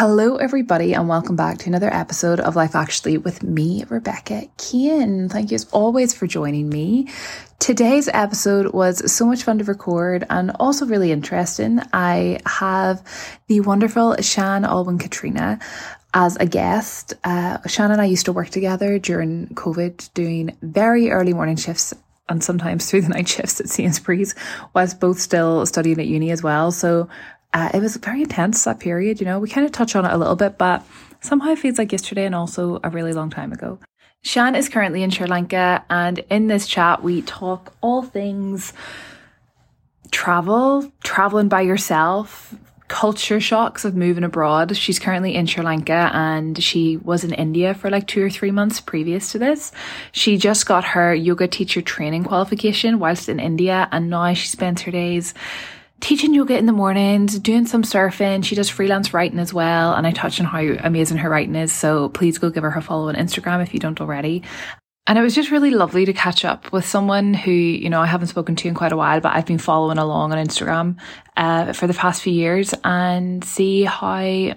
[0.00, 5.28] Hello, everybody, and welcome back to another episode of Life Actually with me, Rebekah Kane.
[5.28, 7.08] Thank you as always for joining me.
[7.58, 11.80] Today's episode was so much fun to record and also really interesting.
[11.92, 13.02] I have
[13.48, 15.58] the wonderful Sian Olwin Katrina
[16.14, 17.12] as a guest.
[17.22, 21.92] Uh, Sian and I used to work together during COVID, doing very early morning shifts
[22.30, 24.34] and sometimes through the night shifts at Sainsbury's,
[24.72, 26.72] whilst both still studying at uni as well.
[26.72, 27.10] So
[27.52, 29.38] uh, it was very intense that period, you know.
[29.38, 30.84] We kind of touch on it a little bit, but
[31.20, 33.78] somehow it feels like yesterday and also a really long time ago.
[34.22, 38.72] Sian is currently in Sri Lanka, and in this chat, we talk all things
[40.10, 42.54] travel, traveling by yourself,
[42.88, 44.76] culture shocks of moving abroad.
[44.76, 48.50] She's currently in Sri Lanka and she was in India for like two or three
[48.50, 49.70] months previous to this.
[50.10, 54.82] She just got her yoga teacher training qualification whilst in India, and now she spends
[54.82, 55.34] her days
[56.00, 58.44] teaching yoga in the mornings, doing some surfing.
[58.44, 59.94] She does freelance writing as well.
[59.94, 61.72] And I touched on how amazing her writing is.
[61.72, 64.42] So please go give her a follow on Instagram if you don't already.
[65.06, 68.06] And it was just really lovely to catch up with someone who, you know, I
[68.06, 70.98] haven't spoken to in quite a while, but I've been following along on Instagram
[71.36, 74.54] uh, for the past few years and see how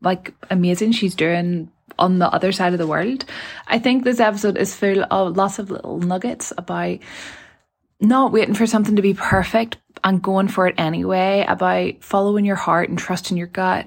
[0.00, 3.24] like amazing she's doing on the other side of the world.
[3.66, 6.98] I think this episode is full of lots of little nuggets about
[8.00, 12.56] not waiting for something to be perfect and going for it anyway, about following your
[12.56, 13.86] heart and trusting your gut,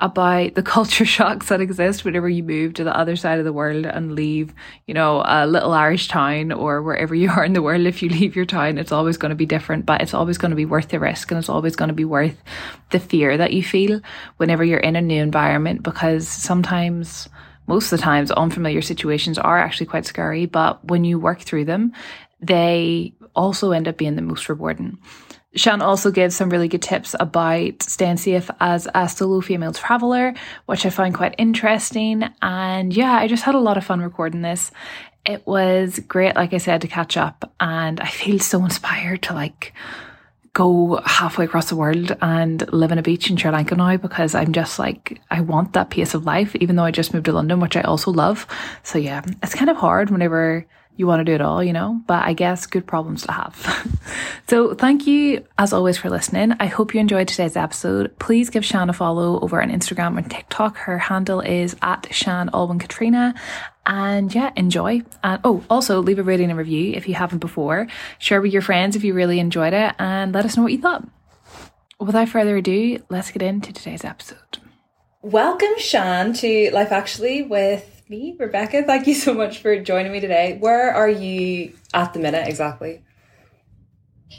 [0.00, 3.52] about the culture shocks that exist whenever you move to the other side of the
[3.52, 4.52] world and leave,
[4.86, 7.86] you know, a little Irish town or wherever you are in the world.
[7.86, 10.50] If you leave your town, it's always going to be different, but it's always going
[10.50, 12.42] to be worth the risk and it's always going to be worth
[12.90, 14.00] the fear that you feel
[14.36, 17.28] whenever you're in a new environment because sometimes
[17.68, 21.64] most of the times unfamiliar situations are actually quite scary, but when you work through
[21.64, 21.92] them,
[22.42, 24.98] they also end up being the most rewarding.
[25.54, 30.34] Sian also gives some really good tips about staying safe as a solo female traveler,
[30.66, 32.24] which I found quite interesting.
[32.40, 34.70] And yeah, I just had a lot of fun recording this.
[35.26, 39.34] It was great, like I said, to catch up, and I feel so inspired to
[39.34, 39.72] like
[40.52, 44.34] go halfway across the world and live on a beach in Sri Lanka now because
[44.34, 47.32] I'm just like, I want that pace of life, even though I just moved to
[47.32, 48.46] London, which I also love.
[48.82, 50.66] So yeah, it's kind of hard whenever
[50.96, 53.98] you want to do it all, you know, but I guess good problems to have.
[54.48, 56.52] so thank you as always for listening.
[56.60, 58.16] I hope you enjoyed today's episode.
[58.18, 60.76] Please give Sian a follow over on Instagram and TikTok.
[60.76, 63.34] Her handle is at Sian Olwin Katrina.
[63.86, 65.02] And yeah, enjoy.
[65.24, 67.86] And oh, also leave a rating and review if you haven't before.
[68.18, 70.80] Share with your friends if you really enjoyed it and let us know what you
[70.80, 71.08] thought.
[71.98, 74.58] Without further ado, let's get into today's episode.
[75.22, 78.82] Welcome, Sian, to Life Actually with me, Rebekah.
[78.84, 80.58] Thank you so much for joining me today.
[80.60, 83.02] Where are you at the minute exactly?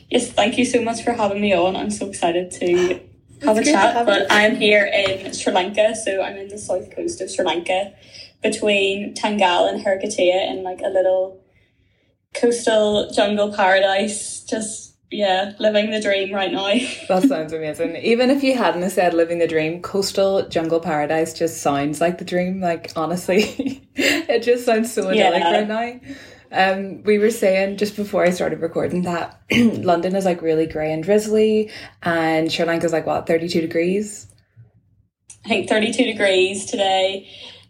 [0.09, 1.75] Yes, thank you so much for having me on.
[1.75, 2.99] I'm so excited to
[3.41, 4.05] have a chat.
[4.05, 7.93] But I'm here in Sri Lanka, so I'm in the south coast of Sri Lanka,
[8.43, 11.41] between Tangalle and Hiriketiya, in like a little
[12.35, 14.43] coastal jungle paradise.
[14.43, 16.65] Just yeah, living the dream right now.
[17.07, 17.95] that sounds amazing.
[17.97, 22.25] Even if you hadn't said living the dream, coastal jungle paradise just sounds like the
[22.25, 22.59] dream.
[22.59, 25.51] Like honestly, it just sounds so idyllic yeah.
[25.51, 25.99] right now.
[26.51, 30.91] Um, we were saying just before I started recording that London is like really grey
[30.91, 34.27] and drizzly, and Sri Lanka is like what thirty two degrees.
[35.45, 37.29] I think thirty two degrees today.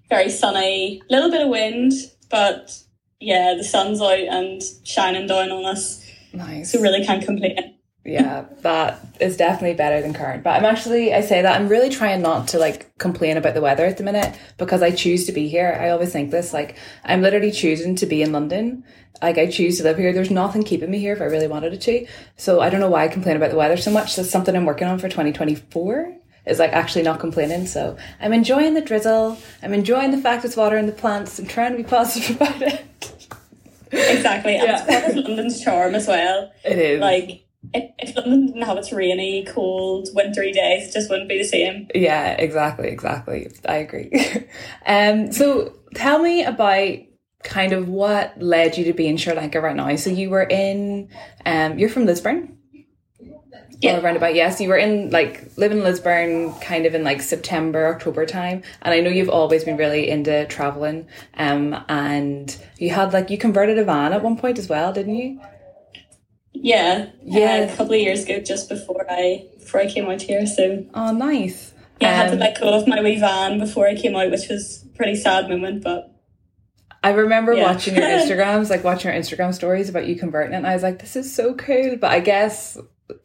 [0.09, 1.93] Very sunny, little bit of wind,
[2.29, 2.77] but
[3.19, 6.02] yeah, the sun's out and shining down on us
[6.33, 6.71] Nice.
[6.71, 7.75] So really can't complain.
[8.05, 10.43] yeah, that is definitely better than current.
[10.43, 13.61] But I'm actually, I say that I'm really trying not to like complain about the
[13.61, 15.77] weather at the minute because I choose to be here.
[15.79, 18.83] I always think this, like, I'm literally choosing to be in London.
[19.21, 20.11] Like, I choose to live here.
[20.11, 22.05] There's nothing keeping me here if I really wanted it to.
[22.35, 24.15] So I don't know why I complain about the weather so much.
[24.15, 27.65] That's something I'm working on for 2024 is like actually not complaining.
[27.67, 29.37] So I'm enjoying the drizzle.
[29.61, 31.39] I'm enjoying the fact it's watering the plants.
[31.39, 32.85] I'm trying to be positive about it.
[33.93, 34.55] Exactly.
[34.55, 34.83] And yeah.
[34.85, 36.51] it's part of London's charm as well.
[36.63, 36.99] It is.
[36.99, 41.37] Like if, if London didn't have its rainy, cold, wintry days, it just wouldn't be
[41.37, 41.87] the same.
[41.95, 43.49] Yeah, exactly, exactly.
[43.67, 44.11] I agree.
[44.85, 46.97] um so tell me about
[47.43, 49.95] kind of what led you to be in Sri Lanka right now.
[49.95, 51.09] So you were in
[51.45, 52.57] um you're from Lisburn?
[53.83, 53.99] Yeah.
[53.99, 57.87] around about yes you were in like living in lisburn kind of in like september
[57.87, 58.63] october time.
[58.81, 63.37] And i know you've always been really into traveling um and you had like you
[63.37, 65.39] converted a van at one point as well didn't you?
[66.53, 67.09] Yeah.
[67.23, 67.67] Yeah.
[67.69, 70.85] uh, a couple of years ago just before i before i came out here so.
[70.93, 71.73] Oh nice.
[71.99, 74.15] Yeah um, i had to um, let go of my wee van before i came
[74.15, 76.09] out which was a pretty sad moment but.
[77.05, 77.63] I remember yeah.
[77.63, 80.83] watching your Instagrams, like watching your Instagram stories about you converting it, and I was
[80.83, 81.97] like, this is so cool.
[81.97, 82.77] But I guess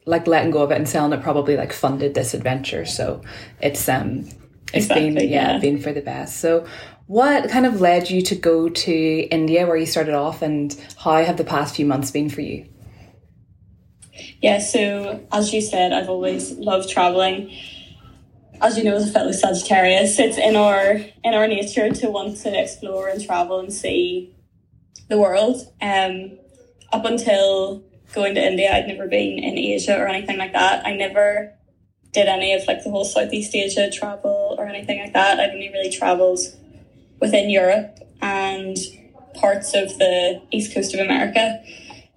[0.05, 2.85] like letting go of it and selling it probably like funded this adventure.
[2.85, 3.21] So
[3.61, 4.25] it's um
[4.73, 6.37] it's exactly, been yeah, yeah, been for the best.
[6.37, 6.65] So
[7.07, 11.23] what kind of led you to go to India where you started off and how
[11.23, 12.67] have the past few months been for you?
[14.41, 17.51] Yeah, so as you said, I've always loved traveling.
[18.61, 22.37] As you know, as a fellow Sagittarius, it's in our in our nature to want
[22.37, 24.35] to explore and travel and see
[25.07, 25.61] the world.
[25.81, 26.37] Um,
[26.91, 27.83] up until
[28.13, 30.85] going to India, I'd never been in Asia or anything like that.
[30.85, 31.53] I never
[32.11, 35.39] did any of like the whole Southeast Asia travel or anything like that.
[35.39, 36.39] I've only really travelled
[37.19, 38.77] within Europe and
[39.35, 41.61] parts of the east coast of America.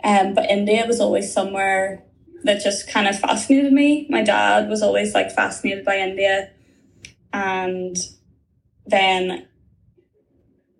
[0.05, 2.03] Um, but India was always somewhere
[2.45, 4.07] that just kind of fascinated me.
[4.09, 6.51] My dad was always like fascinated by India.
[7.33, 7.97] And
[8.87, 9.47] then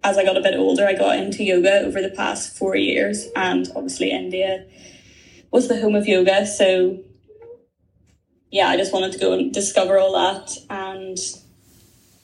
[0.05, 3.29] as I got a bit older, I got into yoga over the past four years.
[3.37, 4.67] And obviously, India
[5.53, 6.47] was the home of yoga.
[6.47, 6.99] So,
[8.51, 11.19] yeah, I just wanted to go and discover all that and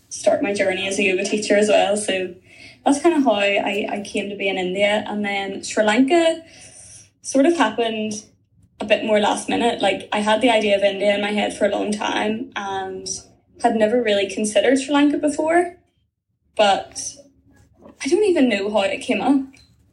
[0.09, 1.97] start my journey as a yoga teacher as well.
[1.97, 2.35] So,
[2.85, 5.05] that's kind of how I, I came to be in India.
[5.07, 6.43] And then Sri Lanka
[7.23, 8.25] sort of happened
[8.81, 9.83] a bit more last minute.
[9.83, 13.07] Like I had the idea of India in my head for a long time and
[13.63, 15.77] had never really considered Sri Lanka before.
[16.57, 17.15] But
[18.03, 19.43] I don't even know how it came up.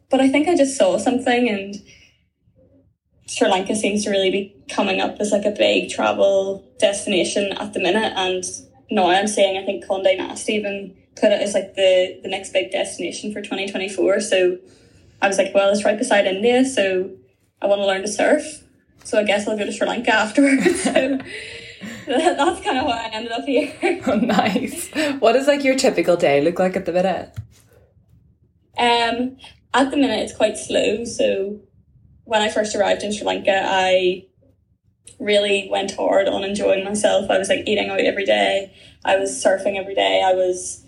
[0.08, 1.74] But I think I just saw something and
[3.26, 7.72] Sri Lanka seems to really be coming up as like a big travel destination at
[7.72, 8.44] the minute and
[8.90, 12.52] now I'm saying I think Condé Nast even put it as like the, the next
[12.52, 14.20] big destination for 2024.
[14.20, 14.58] So
[15.20, 17.10] I was like, well, it's right beside India, so
[17.60, 18.62] I want to learn to surf.
[19.04, 20.82] So I guess I'll go to Sri Lanka afterwards.
[20.82, 21.18] so
[22.06, 23.72] that's kind of why I ended up here.
[24.06, 24.90] oh, nice.
[25.18, 27.34] What does like your typical day look like at the minute?
[28.78, 29.38] Um,
[29.72, 31.04] at the minute, it's quite slow.
[31.04, 31.60] So
[32.26, 34.26] when I first arrived in Sri Lanka, I
[35.18, 37.30] really went hard on enjoying myself.
[37.30, 38.74] I was like eating out every day.
[39.04, 40.22] I was surfing every day.
[40.24, 40.84] I was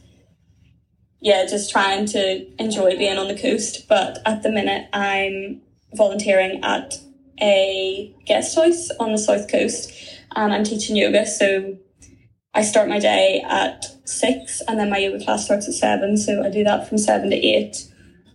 [1.21, 3.89] yeah, just trying to enjoy being on the coast.
[3.89, 5.63] But at the minute, I'm
[5.95, 7.01] volunteering at
[7.41, 9.93] a guest house on the south coast
[10.35, 11.27] and I'm teaching yoga.
[11.27, 11.79] So
[12.55, 16.17] I start my day at six and then my yoga class starts at seven.
[16.17, 17.77] So I do that from seven to eight.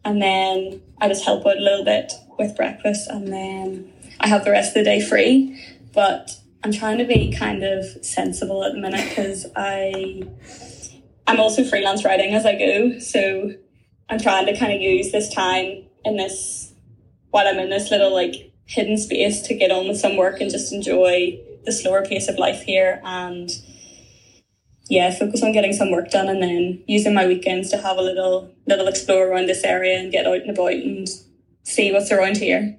[0.05, 4.45] And then I just help out a little bit with breakfast and then I have
[4.45, 5.59] the rest of the day free.
[5.93, 6.31] But
[6.63, 10.23] I'm trying to be kind of sensible at the minute because I
[11.27, 12.99] I'm also freelance writing as I go.
[12.99, 13.53] So
[14.09, 16.73] I'm trying to kind of use this time in this,
[17.31, 20.51] while I'm in this little like hidden space to get on with some work and
[20.51, 23.51] just enjoy the slower pace of life here and
[24.89, 28.01] yeah, focus on getting some work done and then using my weekends to have a
[28.01, 31.07] little little explore around this area and get out and about and
[31.63, 32.77] see what's around here.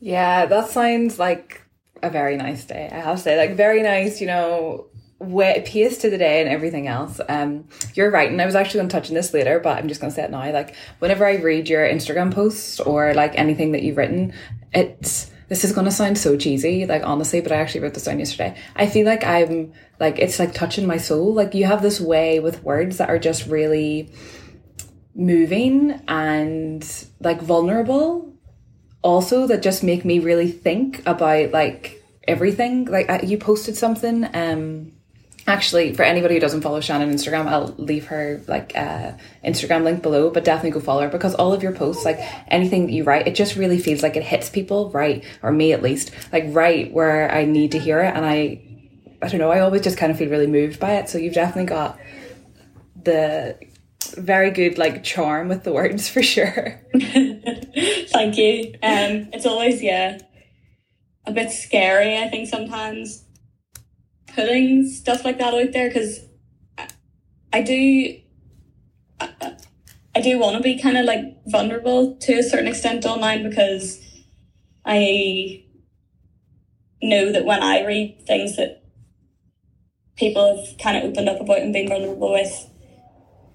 [0.00, 1.62] Yeah, that sounds like
[2.02, 2.88] a very nice day.
[2.90, 4.86] I have to say, like very nice, you know,
[5.18, 7.20] way, pace to the day and everything else.
[7.28, 9.88] Um, you're right, and I was actually going to touch on this later, but I'm
[9.88, 10.50] just going to say it now.
[10.52, 14.34] Like, whenever I read your Instagram posts or like anything that you've written,
[14.72, 18.04] it's this is going to sound so cheesy, like honestly, but I actually wrote this
[18.04, 18.56] down yesterday.
[18.76, 21.34] I feel like I'm like it's like touching my soul.
[21.34, 24.10] Like you have this way with words that are just really
[25.14, 28.32] moving and like vulnerable
[29.02, 34.90] also that just make me really think about like everything like you posted something um
[35.46, 39.12] actually for anybody who doesn't follow Shannon Instagram, I'll leave her like uh,
[39.44, 42.18] Instagram link below, but definitely go follow her because all of your posts, like
[42.48, 45.72] anything that you write, it just really feels like it hits people right, or me
[45.72, 48.14] at least, like right where I need to hear it.
[48.14, 48.62] And I,
[49.20, 51.08] I don't know, I always just kind of feel really moved by it.
[51.08, 51.98] So you've definitely got
[53.02, 53.58] the
[54.12, 56.80] very good like charm with the words for sure.
[56.94, 58.74] Thank you.
[58.82, 60.18] Um, it's always yeah,
[61.26, 62.18] a bit scary.
[62.18, 63.24] I think sometimes
[64.28, 66.20] putting stuff like that out there because
[66.76, 66.88] I,
[67.52, 68.16] I do
[69.20, 69.56] I,
[70.16, 74.00] I do want to be kind of like vulnerable to a certain extent online because
[74.84, 75.64] I
[77.02, 78.82] know that when I read things that
[80.16, 82.70] people have kind of opened up about and been vulnerable with,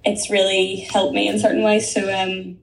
[0.04, 1.92] it's really helped me in certain ways.
[1.94, 2.58] So um,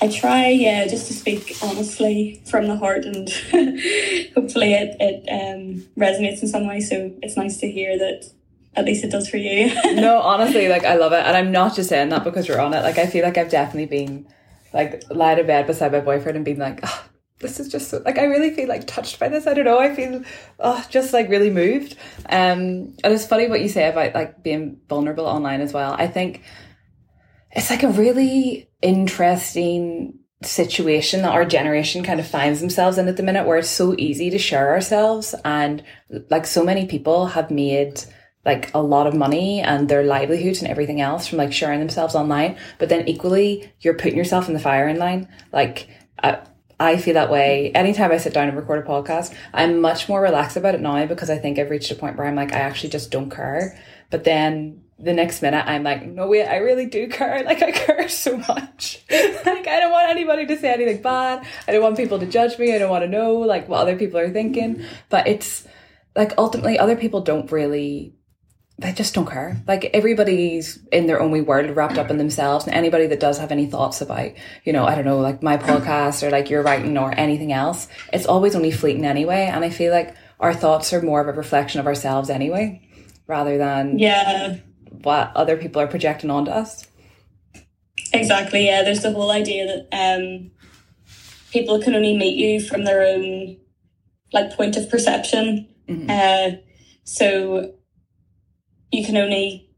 [0.00, 3.28] I try, yeah, just to speak honestly from the heart, and
[4.34, 6.80] hopefully it it um, resonates in some way.
[6.80, 8.30] So it's nice to hear that
[8.76, 9.72] at least it does for you.
[9.94, 12.74] no, honestly, like I love it, and I'm not just saying that because you're on
[12.74, 12.82] it.
[12.82, 14.26] Like I feel like I've definitely been
[14.72, 17.04] like lied in bed beside my boyfriend and been like, oh,
[17.44, 19.46] this is just like I really feel like touched by this.
[19.46, 19.78] I don't know.
[19.78, 20.22] I feel
[20.58, 21.96] oh, just like really moved.
[22.26, 25.94] Um, and it's funny what you say about like being vulnerable online as well.
[25.96, 26.42] I think
[27.52, 33.16] it's like a really interesting situation that our generation kind of finds themselves in at
[33.16, 35.82] the minute where it's so easy to share ourselves and
[36.30, 38.02] like so many people have made
[38.44, 42.14] like a lot of money and their livelihoods and everything else from like sharing themselves
[42.14, 42.56] online.
[42.78, 45.28] But then equally, you're putting yourself in the firing line.
[45.52, 45.88] Like,
[46.22, 46.40] I,
[46.78, 49.34] I feel that way anytime I sit down and record a podcast.
[49.52, 52.26] I'm much more relaxed about it now because I think I've reached a point where
[52.26, 53.78] I'm like, I actually just don't care.
[54.10, 57.42] But then the next minute I'm like, no wait, I really do care.
[57.44, 59.04] Like I care so much.
[59.10, 61.46] like I don't want anybody to say anything bad.
[61.68, 62.74] I don't want people to judge me.
[62.74, 64.84] I don't want to know like what other people are thinking.
[65.10, 65.66] But it's
[66.16, 68.13] like ultimately other people don't really
[68.78, 69.62] they just don't care.
[69.68, 72.66] Like everybody's in their own wee world wrapped up in themselves.
[72.66, 74.32] And anybody that does have any thoughts about,
[74.64, 77.86] you know, I don't know, like my podcast or like your writing or anything else,
[78.12, 79.50] it's always only fleeting anyway.
[79.52, 82.88] And I feel like our thoughts are more of a reflection of ourselves anyway,
[83.28, 84.56] rather than yeah
[85.02, 86.86] what other people are projecting onto us.
[88.12, 88.66] Exactly.
[88.66, 88.82] Yeah.
[88.82, 90.50] There's the whole idea that um,
[91.50, 93.56] people can only meet you from their own
[94.32, 95.68] like point of perception.
[95.88, 96.10] Mm-hmm.
[96.10, 96.58] Uh,
[97.04, 97.74] so
[98.94, 99.68] you can only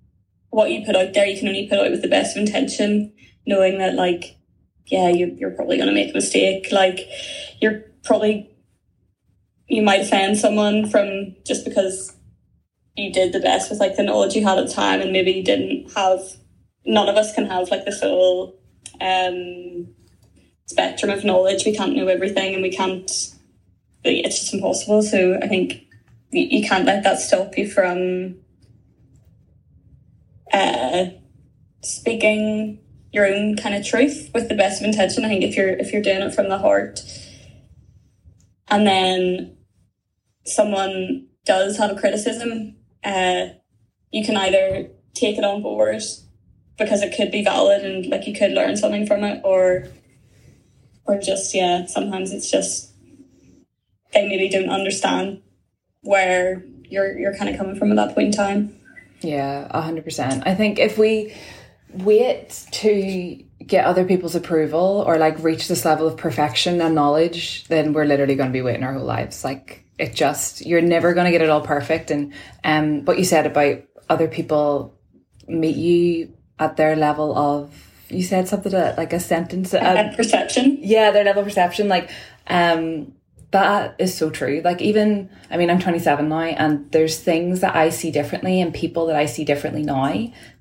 [0.50, 1.26] what you put out there.
[1.26, 3.12] You can only put out with the best of intention,
[3.46, 4.36] knowing that like
[4.86, 6.68] yeah, you, you're probably going to make a mistake.
[6.70, 7.00] Like
[7.60, 8.50] you're probably
[9.68, 12.14] you might offend someone from just because
[12.96, 15.32] you did the best with like the knowledge you had at the time and maybe
[15.32, 16.20] you didn't have
[16.84, 18.56] none of us can have like the full
[19.00, 19.86] um
[20.66, 23.34] spectrum of knowledge we can't know everything and we can't
[24.04, 25.84] it's just impossible so i think
[26.30, 28.36] you, you can't let that stop you from
[30.56, 31.10] uh
[31.82, 32.78] speaking
[33.12, 35.92] your own kind of truth with the best of intention i think if you're if
[35.92, 37.00] you're doing it from the heart.
[38.68, 39.56] And then
[40.44, 43.46] someone does have a criticism uh,
[44.10, 46.02] you can either take it on board
[46.76, 49.86] because it could be valid and like you could learn something from it or
[51.06, 52.92] or just yeah sometimes it's just
[54.12, 55.40] they maybe don't understand
[56.02, 58.75] where you're you're kind of coming from at that point in time
[59.20, 61.34] yeah 100% i think if we
[61.92, 67.64] wait to get other people's approval or like reach this level of perfection and knowledge
[67.68, 69.44] then we're literally going to be waiting our whole lives.
[69.44, 72.10] Like it just you're never going to get it all perfect.
[72.10, 72.32] And
[72.64, 74.94] um what you said about other people
[75.48, 80.78] meet you at their level of you said something like a sentence uh, perception?
[80.80, 81.88] Yeah their level of perception.
[81.88, 82.10] Like
[82.46, 83.12] um
[83.60, 87.74] that is so true like even i mean i'm 27 now and there's things that
[87.74, 90.12] i see differently and people that i see differently now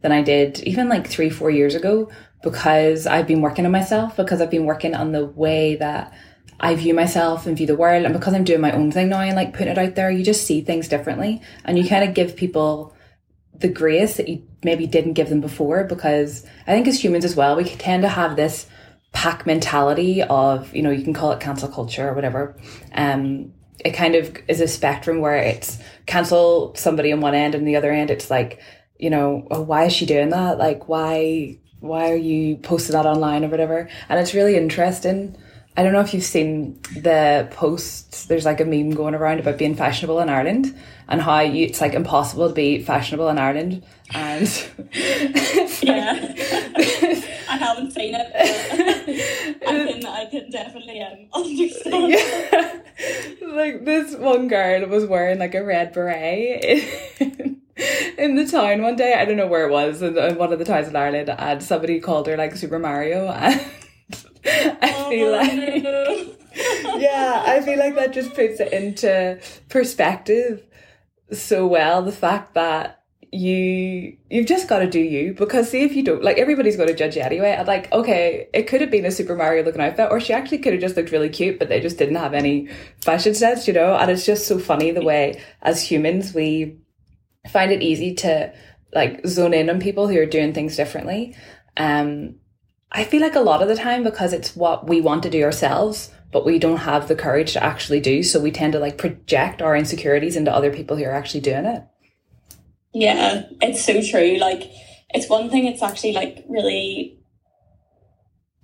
[0.02, 2.10] than i did even like three four years ago
[2.44, 6.14] because i've been working on myself because i've been working on the way that
[6.58, 8.06] I view myself and view the world.
[8.06, 10.24] And because I'm doing my own thing now and like putting it out there, you
[10.24, 12.96] just see things differently and you kind of give people
[13.54, 15.84] the grace that you maybe didn't give them before.
[15.84, 18.68] Because I think as humans as well, we tend to have this
[19.16, 22.56] pack mentality of, you know, you can call it cancel culture or whatever.
[22.94, 27.66] Um, it kind of is a spectrum where it's cancel somebody on one end and
[27.66, 28.60] the other end, it's like,
[29.00, 30.58] you know, oh, why is she doing that?
[30.58, 33.90] Like, why, why are you posting that online or whatever?
[34.10, 35.38] And it's really interesting
[35.78, 38.26] I don't know if you've seen the posts.
[38.26, 40.74] There's like a meme going around about being fashionable in Ireland
[41.10, 43.84] and how you, it's like impossible to be fashionable in Ireland.
[44.14, 44.48] And
[45.82, 46.34] yeah,
[47.50, 48.94] I haven't seen it.
[49.08, 52.12] I can I can definitely um, understand.
[52.12, 52.82] Yeah.
[53.48, 56.64] like this one girl was wearing like a red beret.
[57.20, 57.62] In,
[58.18, 60.60] in the town one day, I don't know where it was, in, in one of
[60.60, 63.62] the towns in Ireland, and somebody called her like Super Mario, and
[64.46, 66.36] I feel like
[66.98, 70.66] yeah, I feel like that just puts it into perspective
[71.32, 72.02] so well.
[72.02, 73.04] The fact that
[73.36, 76.88] you you've just got to do you because see if you don't like everybody's going
[76.88, 77.56] to judge you anyway.
[77.58, 80.60] i like okay, it could have been a Super Mario looking outfit, or she actually
[80.60, 82.70] could have just looked really cute, but they just didn't have any
[83.04, 83.96] fashion sense, you know.
[83.96, 86.78] And it's just so funny the way as humans we
[87.50, 88.54] find it easy to
[88.94, 91.36] like zone in on people who are doing things differently.
[91.78, 92.36] Um,
[92.92, 95.44] I feel like a lot of the time because it's what we want to do
[95.44, 98.24] ourselves, but we don't have the courage to actually do.
[98.24, 101.66] So we tend to like project our insecurities into other people who are actually doing
[101.66, 101.84] it.
[102.96, 104.38] Yeah, it's so true.
[104.38, 104.72] Like,
[105.10, 107.20] it's one thing, it's actually like really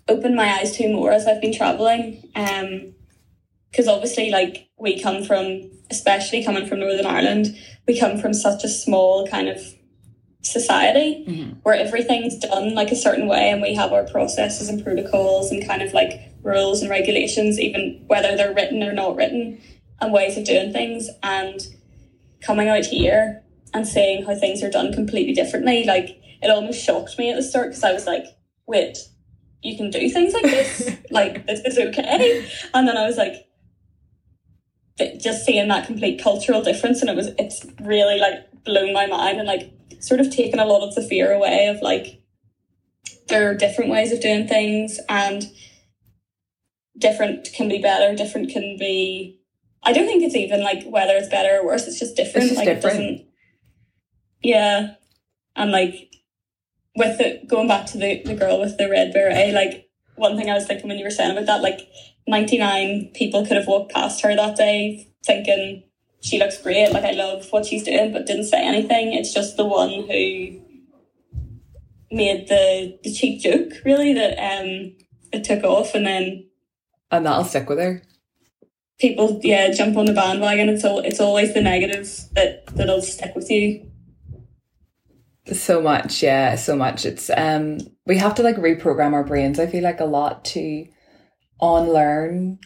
[0.08, 2.24] opened my eyes to more as I've been traveling.
[2.34, 2.94] Um,
[3.70, 7.58] because obviously, like, we come from, especially coming from Northern Ireland,
[7.88, 9.62] we come from such a small kind of
[10.44, 11.52] society mm-hmm.
[11.64, 15.66] where everything's done like a certain way and we have our processes and protocols and
[15.66, 19.62] kind of like rules and regulations even whether they're written or not written
[20.00, 21.68] and ways of doing things and
[22.42, 23.41] coming out here
[23.74, 27.44] and seeing how things are done completely differently like it almost shocked me at the
[27.44, 28.26] start because i was like
[28.68, 28.98] wait
[29.64, 33.48] you can do things like this like this is okay and then i was like
[35.20, 39.40] just seeing that complete cultural difference and it was it's really like blown my mind
[39.40, 42.22] and like sort of taken a lot of the fear away of like
[43.30, 45.46] there are different ways of doing things and
[46.98, 49.40] different can be better, different can be
[49.84, 52.52] I don't think it's even like whether it's better or worse, it's just different.
[52.52, 53.00] It's just like different.
[53.00, 53.31] it doesn't
[54.42, 54.96] Yeah.
[55.56, 56.12] And like
[56.96, 60.50] with the going back to the, the girl with the red beret, like one thing
[60.50, 61.82] I was thinking when you were saying about that, like
[62.28, 65.84] ninety nine people could have walked past her that day thinking
[66.22, 69.14] she looks great, like I love what she's doing, but didn't say anything.
[69.14, 70.60] It's just the one who
[72.12, 74.94] made the the cheap joke really that um
[75.32, 76.46] it took off and then
[77.10, 78.02] and that'll stick with her.
[79.00, 80.70] people yeah jump on the bandwagon.
[80.70, 83.91] It's all it's always the negatives that that'll stick with you.
[85.48, 87.06] So much, yeah, so much.
[87.06, 90.86] It's um we have to like reprogram our brains, I feel like a lot to
[91.60, 92.60] unlearn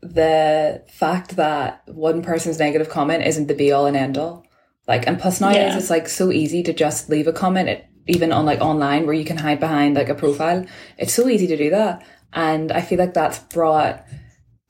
[0.00, 4.44] the fact that one person's negative comment isn't the be all and end all.
[4.86, 5.78] Like and plus nowadays Yeah.
[5.78, 9.14] it's like so easy to just leave a comment it, even on like online where
[9.14, 10.66] you can hide behind like a profile.
[10.96, 12.04] It's so easy to do that.
[12.32, 14.04] And I feel like that's brought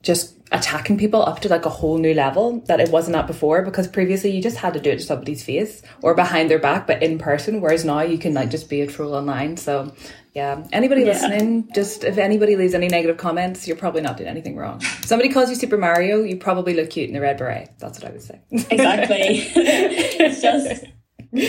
[0.03, 3.61] just attacking people up to like a whole new level that it wasn't at before
[3.61, 6.87] because previously you just had to do it to somebody's face or behind their back
[6.87, 9.55] but in person whereas now you can like just be a troll online.
[9.57, 9.93] So
[10.33, 10.63] yeah.
[10.71, 11.13] Anybody Yeah.
[11.13, 14.77] listening just if anybody leaves any negative comments you're probably not doing anything wrong.
[14.81, 17.69] If somebody calls you super mario you probably look cute in the red beret.
[17.79, 18.39] That's what i would say.
[18.51, 19.17] Exactly.
[19.55, 20.85] it's just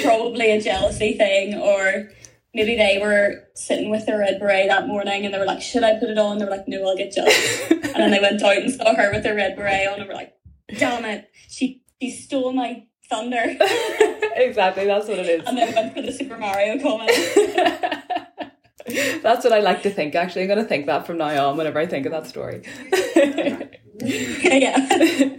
[0.03, 2.11] probably a jealousy thing or
[2.55, 5.85] maybe they were sitting with their red beret that morning and they were like, Should
[5.85, 6.39] I put it on?
[6.39, 7.63] They were like, No, I'll get jealous.
[7.71, 10.15] and then they went out and saw her with her red beret on and were
[10.15, 10.35] like,
[10.77, 13.45] Damn it, she she stole my thunder.
[14.37, 17.11] exactly that's what it is and then went for the Super Mario comment.
[19.23, 20.17] That's what I like to think.
[20.17, 22.63] Actually, I'm going to think that from now on whenever I think of that story.
[24.03, 25.37] Yeah.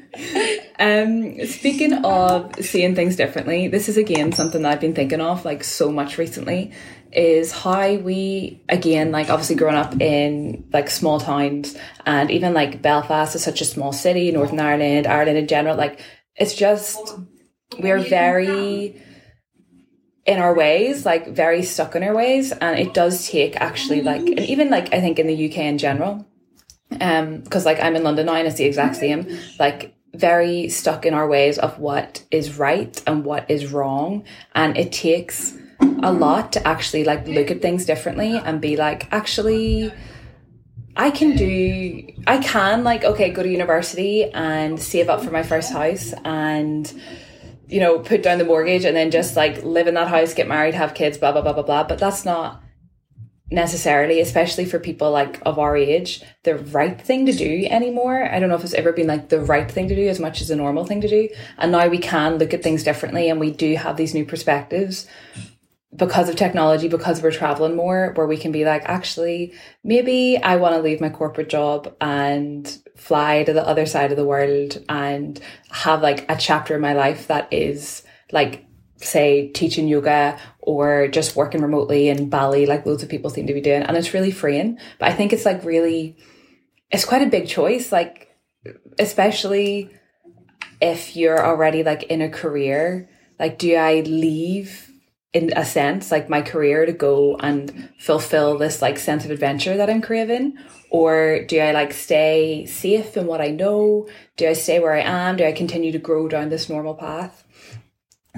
[0.79, 5.45] um, speaking of seeing things differently, this is again something that I've been thinking of
[5.45, 6.71] like so much recently.
[7.13, 12.81] Is how we again like obviously growing up in like small towns and even like
[12.81, 15.75] Belfast is such a small city, Northern Ireland, Ireland in general.
[15.75, 15.99] Like
[16.37, 17.17] it's just
[17.79, 19.01] we're very
[20.25, 24.21] in our ways, like very stuck in our ways, and it does take actually like,
[24.21, 26.25] and even like I think in the UK in general,
[27.01, 29.27] um, because like I'm in London now and it's the exact same,
[29.59, 34.23] like very stuck in our ways of what is right and what is wrong,
[34.55, 35.57] and it takes
[36.03, 39.91] a lot to actually like look at things differently and be like, actually.
[40.93, 45.41] I can do, I can like, okay, go to university and save up for my
[45.41, 46.93] first house and
[47.71, 50.47] you know, put down the mortgage and then just like live in that house, get
[50.47, 51.83] married, have kids, blah, blah, blah, blah, blah.
[51.85, 52.61] But that's not
[53.51, 58.27] necessarily, especially for people like of our age, the right thing to do anymore.
[58.31, 60.41] I don't know if it's ever been like the right thing to do as much
[60.41, 61.29] as the normal thing to do.
[61.57, 65.05] And now we can look at things differently and we do have these new perspectives
[65.93, 70.55] because of technology, because we're traveling more, where we can be like, actually, maybe I
[70.55, 74.81] want to leave my corporate job and fly to the other side of the world
[74.87, 75.37] and
[75.69, 78.65] have like a chapter in my life that is like,
[79.01, 83.53] say, teaching yoga or just working remotely in Bali, like loads of people seem to
[83.53, 83.83] be doing.
[83.83, 84.77] And it's really freeing.
[84.99, 86.17] But I think it's like really,
[86.89, 88.35] it's quite a big choice, like,
[88.99, 89.89] especially
[90.79, 93.09] if you're already like in a career.
[93.39, 94.91] Like, do I leave?
[95.33, 99.77] in a sense like my career to go and fulfill this like sense of adventure
[99.77, 100.57] that I'm craving
[100.89, 105.01] or do I like stay safe in what I know do I stay where I
[105.01, 107.40] am do I continue to grow down this normal path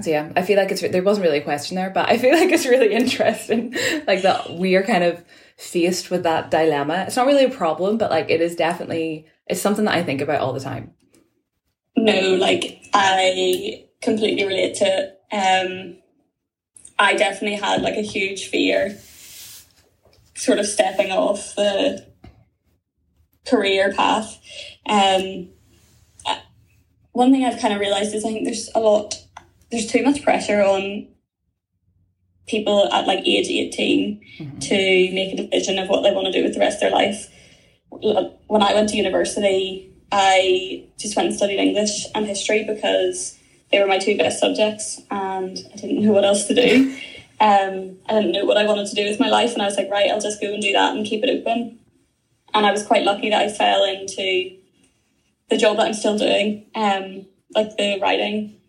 [0.02, 2.34] so yeah I feel like it's there wasn't really a question there but I feel
[2.38, 3.74] like it's really interesting
[4.06, 5.24] like that we are kind of
[5.56, 9.60] faced with that dilemma it's not really a problem but like it is definitely it's
[9.60, 10.92] something that I think about all the time
[11.96, 15.20] No, like I completely relate to it.
[15.32, 15.98] Um
[16.98, 18.98] I definitely had like a huge fear
[20.36, 22.06] sort of stepping off the
[23.46, 24.40] career path.
[24.86, 25.50] Um
[27.12, 29.14] one thing I've kind of realized is I think there's a lot
[29.74, 31.08] there's too much pressure on
[32.46, 34.74] people at like age 18 to
[35.12, 37.28] make a decision of what they want to do with the rest of their life.
[37.90, 43.38] When I went to university, I just went and studied English and history because
[43.70, 46.96] they were my two best subjects and I didn't know what else to do.
[47.40, 49.76] Um, I didn't know what I wanted to do with my life and I was
[49.76, 51.80] like, right, I'll just go and do that and keep it open.
[52.54, 54.56] And I was quite lucky that I fell into
[55.50, 58.60] the job that I'm still doing, um, like the writing,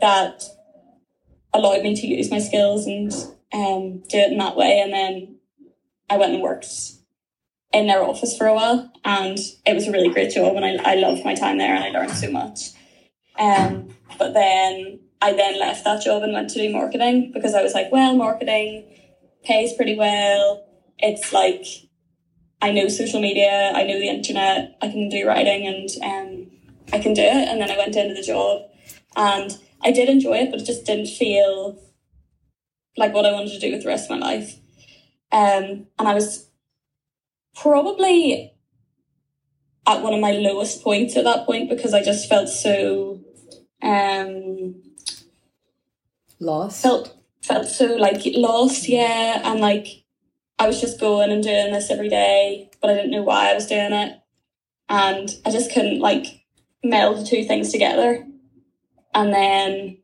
[0.00, 0.44] that
[1.52, 3.12] allowed me to use my skills and
[3.52, 4.80] um, do it in that way.
[4.80, 5.36] And then
[6.10, 6.68] I went and worked
[7.72, 10.92] in their office for a while and it was a really great job and I,
[10.92, 12.70] I loved my time there and I learned so much.
[13.38, 17.62] Um, but then I then left that job and went to do marketing because I
[17.62, 18.84] was like, well, marketing
[19.44, 20.64] pays pretty well.
[20.98, 21.64] It's like
[22.62, 26.50] I know social media, I know the internet, I can do writing and um,
[26.92, 27.48] I can do it.
[27.48, 28.62] And then I went into the job
[29.16, 31.78] and I did enjoy it, but it just didn't feel
[32.96, 34.58] like what I wanted to do with the rest of my life.
[35.32, 36.48] Um, and I was
[37.54, 38.52] probably
[39.86, 43.20] at one of my lowest points at that point because I just felt so
[43.82, 44.74] um
[46.40, 46.82] lost.
[46.82, 49.86] Felt felt so like lost, yeah, and like
[50.58, 53.54] I was just going and doing this every day, but I didn't know why I
[53.54, 54.18] was doing it.
[54.88, 56.26] And I just couldn't like
[56.82, 58.26] meld the two things together.
[59.16, 59.96] And then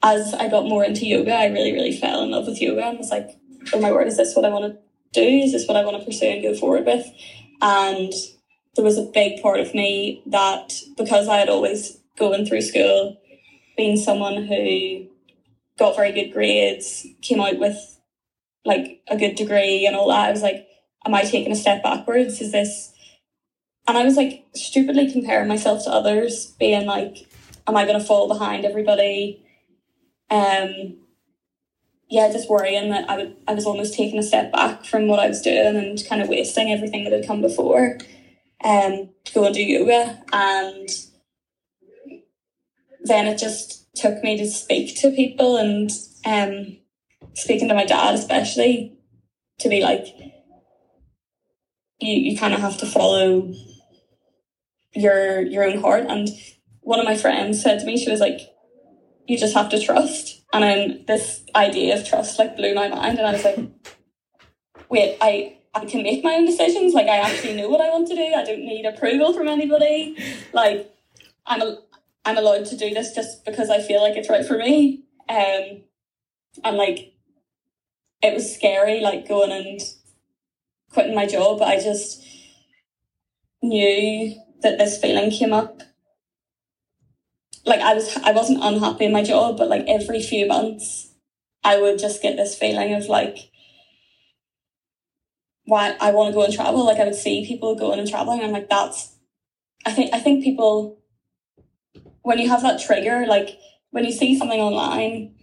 [0.00, 2.98] as I got more into yoga, I really, really fell in love with yoga and
[2.98, 3.28] was like,
[3.74, 4.78] oh my word, is this what I want to
[5.12, 5.26] do?
[5.26, 7.04] Is this what I want to pursue and go forward with?
[7.60, 8.12] And
[8.76, 13.20] there was a big part of me that because I had always going through school,
[13.76, 15.08] being someone who
[15.76, 17.98] got very good grades, came out with
[18.64, 20.68] like a good degree and all that, I was like,
[21.04, 22.40] am I taking a step backwards?
[22.40, 22.92] Is this
[23.88, 27.26] and I was like stupidly comparing myself to others, being like,
[27.70, 29.42] am I gonna fall behind everybody?
[30.30, 30.98] Um
[32.08, 35.20] yeah, just worrying that I would I was almost taking a step back from what
[35.20, 37.98] I was doing and kind of wasting everything that had come before.
[38.62, 40.88] Um to go and do yoga and
[43.02, 45.90] then it just took me to speak to people and
[46.26, 46.76] um
[47.34, 48.92] speaking to my dad especially
[49.58, 50.06] to be like
[52.00, 53.52] you, you kind of have to follow
[54.94, 56.28] your your own heart and
[56.90, 58.40] one of my friends said to me she was like
[59.28, 60.42] you just have to trust.
[60.52, 63.58] And then this idea of trust like blew my mind and I was like
[64.88, 66.92] wait I I can make my own decisions.
[66.92, 68.34] Like I actually know what I want to do.
[68.40, 70.16] I don't need approval from anybody.
[70.52, 70.92] Like
[71.46, 71.78] I'm a,
[72.24, 75.04] I'm allowed to do this just because I feel like it's right for me.
[75.28, 75.82] Um
[76.64, 77.14] and like
[78.20, 79.80] it was scary like going and
[80.92, 81.60] quitting my job.
[81.60, 82.20] But I just
[83.62, 85.84] knew that this feeling came up
[87.70, 91.14] like I was I wasn't unhappy in my job, but like every few months
[91.64, 93.38] I would just get this feeling of like
[95.64, 96.84] why I want to go and travel.
[96.84, 98.42] Like I would see people going and traveling.
[98.42, 99.14] I'm like, that's
[99.86, 100.98] I think I think people
[102.22, 103.56] when you have that trigger, like
[103.90, 105.34] when you see something online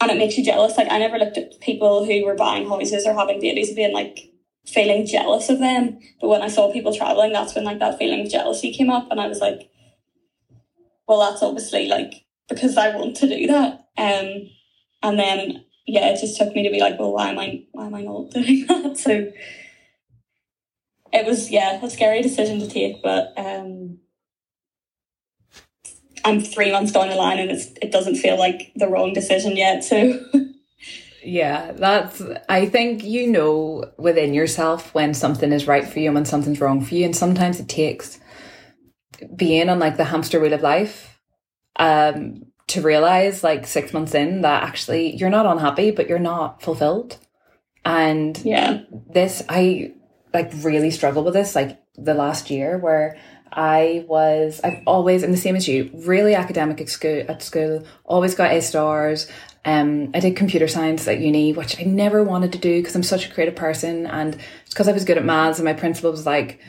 [0.00, 3.04] and it makes you jealous, like I never looked at people who were buying houses
[3.04, 4.30] or having babies and being like
[4.64, 5.98] feeling jealous of them.
[6.20, 9.10] But when I saw people traveling, that's when like that feeling of jealousy came up
[9.10, 9.70] and I was like,
[11.06, 13.86] well, that's obviously like because I want to do that.
[13.98, 14.50] Um,
[15.02, 17.86] and then yeah, it just took me to be like, well, why am I why
[17.86, 18.96] am I not doing that?
[18.98, 19.30] So
[21.12, 23.98] it was yeah, a scary decision to take, but um,
[26.24, 29.56] I'm three months down the line and it's it doesn't feel like the wrong decision
[29.56, 29.84] yet.
[29.84, 30.20] So
[31.22, 36.14] Yeah, that's I think you know within yourself when something is right for you and
[36.14, 37.04] when something's wrong for you.
[37.04, 38.20] And sometimes it takes
[39.34, 41.20] being on like the hamster wheel of life
[41.76, 46.62] um to realize like six months in that actually you're not unhappy but you're not
[46.62, 47.18] fulfilled.
[47.84, 48.80] And yeah.
[49.12, 49.92] this i
[50.34, 53.16] like really struggle with this like the last year where
[53.52, 57.86] i was i've always and the same as you really academic at school at school
[58.04, 59.28] always got a stars.
[59.64, 63.02] Um, I did computer science at uni, which I never wanted to do because I'm
[63.02, 66.12] such a creative person, and it's because I was good at maths, and my principal
[66.12, 66.60] was like,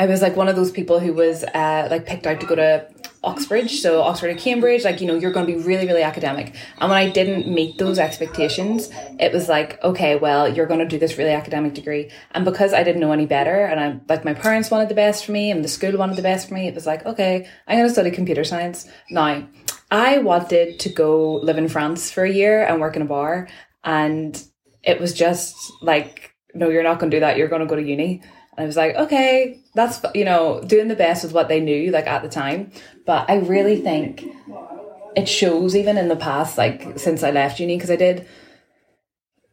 [0.00, 2.54] I was like one of those people who was uh, like picked out to go
[2.54, 2.88] to
[3.22, 6.54] Oxbridge, so Oxford and Cambridge, like, you know, you're going to be really, really academic.
[6.78, 10.88] And when I didn't meet those expectations, it was like, okay, well, you're going to
[10.88, 12.10] do this really academic degree.
[12.30, 15.26] And because I didn't know any better, and I, like, my parents wanted the best
[15.26, 17.76] for me, and the school wanted the best for me, it was like, okay, I'm
[17.76, 18.88] going to study computer science.
[19.10, 19.46] Now,
[19.90, 23.48] I wanted to go live in France for a year and work in a bar,
[23.84, 24.42] and
[24.82, 27.36] it was just like, no, you're not going to do that.
[27.36, 28.22] You're going to go to uni.
[28.60, 32.06] I was like, okay, that's, you know, doing the best with what they knew, like
[32.06, 32.70] at the time.
[33.06, 34.24] But I really think
[35.16, 38.26] it shows even in the past, like since I left uni, because I did,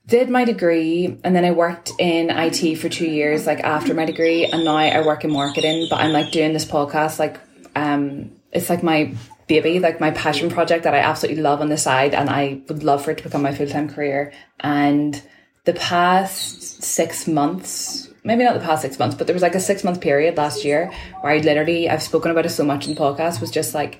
[0.05, 4.05] did my degree and then I worked in IT for two years, like after my
[4.05, 4.45] degree.
[4.45, 7.39] And now I work in marketing, but I'm like doing this podcast, like,
[7.75, 9.13] um, it's like my
[9.47, 12.13] baby, like my passion project that I absolutely love on the side.
[12.13, 14.33] And I would love for it to become my full time career.
[14.59, 15.21] And
[15.65, 19.59] the past six months, maybe not the past six months, but there was like a
[19.59, 22.95] six month period last year where I literally, I've spoken about it so much in
[22.95, 23.99] the podcast, was just like,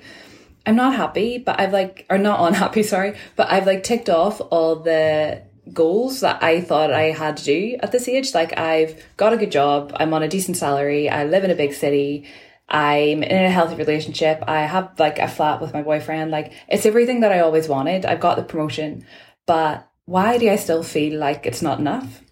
[0.66, 4.40] I'm not happy, but I've like, or not unhappy, sorry, but I've like ticked off
[4.50, 8.34] all the goals that I thought I had to do at this age.
[8.34, 11.56] Like, I've got a good job, I'm on a decent salary, I live in a
[11.56, 12.26] big city.
[12.70, 14.44] I'm in a healthy relationship.
[14.46, 16.30] I have like a flat with my boyfriend.
[16.30, 18.04] Like it's everything that I always wanted.
[18.04, 19.06] I've got the promotion,
[19.46, 22.22] but why do I still feel like it's not enough?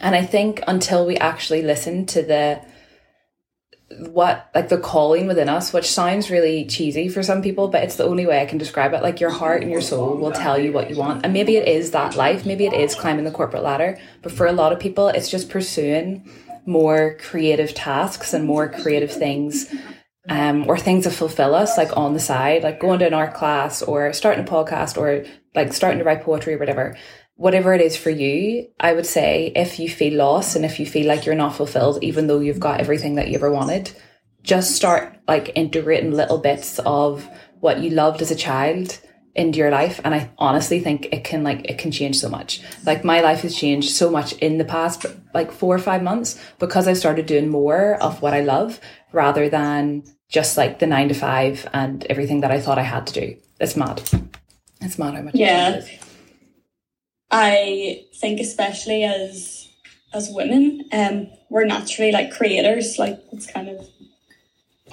[0.00, 2.62] And I think until we actually listen to the
[3.98, 7.96] what like the calling within us, which sounds really cheesy for some people, but it's
[7.96, 9.02] the only way I can describe it.
[9.02, 11.24] Like your heart and your soul will tell you what you want.
[11.24, 13.98] And maybe it is that life, maybe it is climbing the corporate ladder.
[14.22, 16.30] But for a lot of people, it's just pursuing
[16.66, 19.72] more creative tasks and more creative things.
[20.28, 23.34] Um, or things that fulfill us, like on the side, like going to an art
[23.34, 25.24] class or starting a podcast or
[25.56, 26.96] like starting to write poetry or whatever
[27.40, 30.84] whatever it is for you, I would say if you feel lost and if you
[30.84, 33.90] feel like you're not fulfilled, even though you've got everything that you ever wanted,
[34.42, 37.26] just start like integrating little bits of
[37.60, 39.00] what you loved as a child
[39.34, 40.02] into your life.
[40.04, 42.60] And i honestly think it can like it can change so much.
[42.84, 46.38] Like my life has changed so much in the past like four or five months
[46.58, 48.80] because i started doing more of what i love
[49.12, 53.06] rather than just like the nine to five and everything that i thought i had
[53.06, 53.36] to do.
[53.58, 54.02] It's mad.
[54.82, 55.80] It's mad how much yeah
[57.30, 59.68] I think especially as
[60.12, 63.86] as women, um, we're naturally like creators, like it's kind of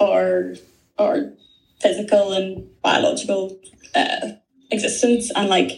[0.00, 0.54] our
[0.98, 1.32] our
[1.80, 3.58] physical and biological
[3.94, 4.32] uh,
[4.70, 5.72] existence, and like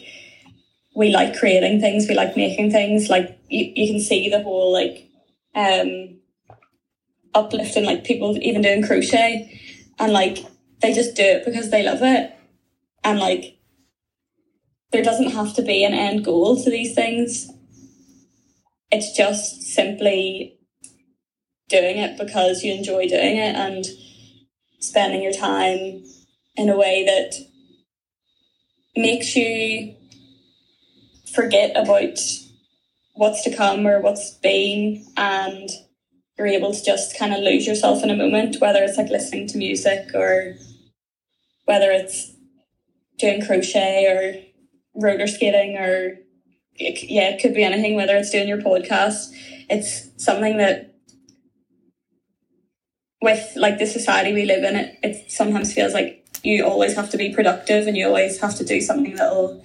[0.94, 3.08] we like creating things, we like making things.
[3.08, 5.08] Like you, you can see the whole like
[5.54, 6.16] um
[7.34, 9.58] uplifting like people even doing crochet,
[9.98, 10.38] and like
[10.82, 12.34] they just do it because they love it,
[13.02, 13.56] and like
[14.92, 17.48] there doesn't have to be an end goal to these things.
[18.90, 20.58] It's just simply
[21.68, 23.86] doing it because you enjoy doing it and
[24.80, 26.02] spending your time
[26.56, 27.34] in a way that
[28.96, 29.94] makes you
[31.32, 32.18] forget about
[33.14, 35.70] what's to come or what's been and
[36.36, 39.46] you're able to just kind of lose yourself in a moment whether it's like listening
[39.46, 40.56] to music or
[41.66, 42.32] whether it's
[43.18, 44.49] doing crochet or
[45.00, 46.18] roller skating or
[46.78, 49.28] yeah, it could be anything, whether it's doing your podcast.
[49.68, 50.94] It's something that
[53.20, 57.10] with like the society we live in, it, it sometimes feels like you always have
[57.10, 59.62] to be productive and you always have to do something that'll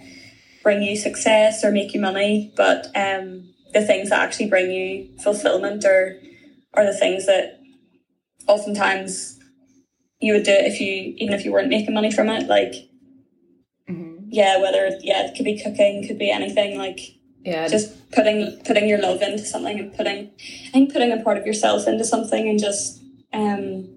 [0.61, 2.51] bring you success or make you money.
[2.57, 6.19] But um, the things that actually bring you fulfillment or
[6.73, 7.59] are the things that
[8.47, 9.39] oftentimes
[10.19, 12.47] you would do if you even if you weren't making money from it.
[12.47, 12.73] Like
[14.27, 16.99] yeah, whether yeah, it could be cooking, could be anything like
[17.43, 20.31] yeah, just putting putting your love into something and putting
[20.67, 23.01] I think putting a part of yourself into something and just
[23.33, 23.87] um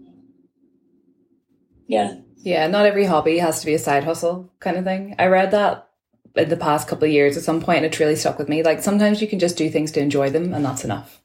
[1.87, 2.17] yeah.
[2.37, 5.17] Yeah, not every hobby has to be a side hustle kind of thing.
[5.19, 5.89] I read that
[6.37, 8.63] in the past couple of years at some point and it really stuck with me.
[8.63, 11.21] Like sometimes you can just do things to enjoy them and that's enough.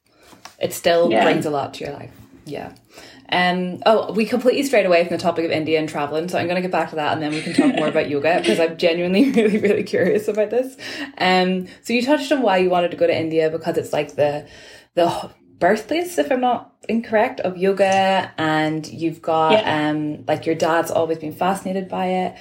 [0.58, 1.24] It still yeah.
[1.24, 2.12] brings a lot to your life.
[2.46, 2.72] Yeah.
[3.30, 6.46] Um, oh, we completely strayed away from the topic of India and traveling, so I'm
[6.46, 8.60] going to get back to that and then we can talk more about yoga because
[8.60, 10.76] I'm genuinely really, really curious about this.
[11.18, 14.16] Um, so you touched on why you wanted to go to India because it's like
[14.16, 14.46] the
[14.94, 19.90] the birthplace, if I'm not incorrect, of yoga, and you've got yeah.
[19.90, 22.36] um like your dad's always been fascinated by it.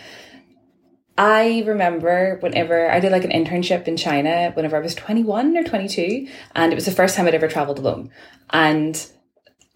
[1.17, 5.63] I remember whenever I did like an internship in China whenever I was 21 or
[5.63, 8.09] 22 and it was the first time I'd ever traveled alone
[8.49, 9.05] and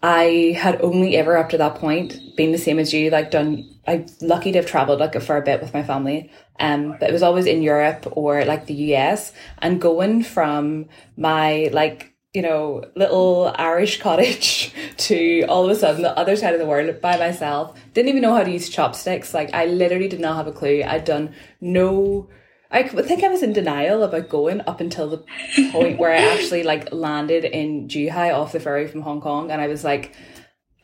[0.02, 3.68] I had only ever up to that point been the same as you, like done.
[3.86, 6.30] I'm lucky to have traveled like a fair bit with my family,
[6.60, 9.32] um, but it was always in Europe or like the US.
[9.58, 16.02] And going from my like you know little Irish cottage to all of a sudden
[16.02, 19.34] the other side of the world by myself, didn't even know how to use chopsticks.
[19.34, 20.84] Like I literally did not have a clue.
[20.86, 22.28] I'd done no
[22.70, 25.24] I think I was in denial about going up until the
[25.72, 29.60] point where I actually like landed in Zhuhai off the ferry from Hong Kong, and
[29.60, 30.14] I was like,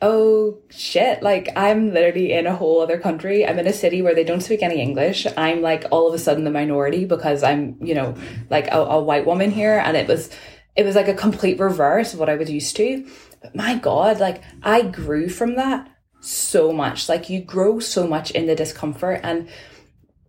[0.01, 3.45] "Oh shit!" Like I'm literally in a whole other country.
[3.45, 5.27] I'm in a city where they don't speak any English.
[5.37, 8.15] I'm like all of a sudden the minority because I'm, you know,
[8.49, 10.31] like a, a white woman here, and it was,
[10.75, 13.07] it was like a complete reverse of what I was used to.
[13.41, 15.87] But my God, like I grew from that
[16.19, 17.07] so much.
[17.07, 19.47] Like you grow so much in the discomfort and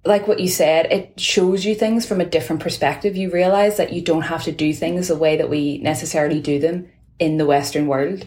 [0.07, 3.17] like what you said, it shows you things from a different perspective.
[3.17, 6.59] You realize that you don't have to do things the way that we necessarily do
[6.59, 6.89] them
[7.19, 8.27] in the Western world.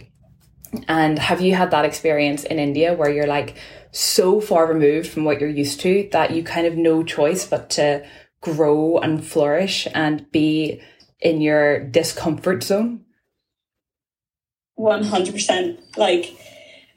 [0.88, 3.58] And have you had that experience in India where you're like
[3.92, 7.70] so far removed from what you're used to that you kind of no choice but
[7.72, 8.06] to
[8.42, 10.82] grow and flourish and be
[11.20, 13.06] in your discomfort zone?
[14.78, 15.98] 100%.
[15.98, 16.38] Like,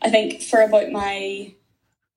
[0.03, 1.55] I think for about my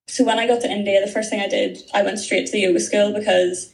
[0.08, 2.52] so when I got to India, the first thing I did, I went straight to
[2.52, 3.74] the yoga school because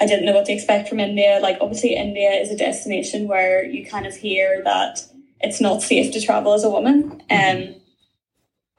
[0.00, 1.38] I didn't know what to expect from India.
[1.40, 5.04] Like obviously India is a destination where you kind of hear that
[5.40, 7.22] it's not safe to travel as a woman.
[7.30, 7.74] Um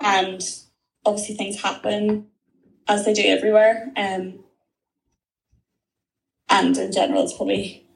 [0.02, 0.42] and
[1.06, 2.28] obviously things happen
[2.88, 3.92] as they do everywhere.
[3.96, 4.40] Um,
[6.50, 7.88] and in general, it's probably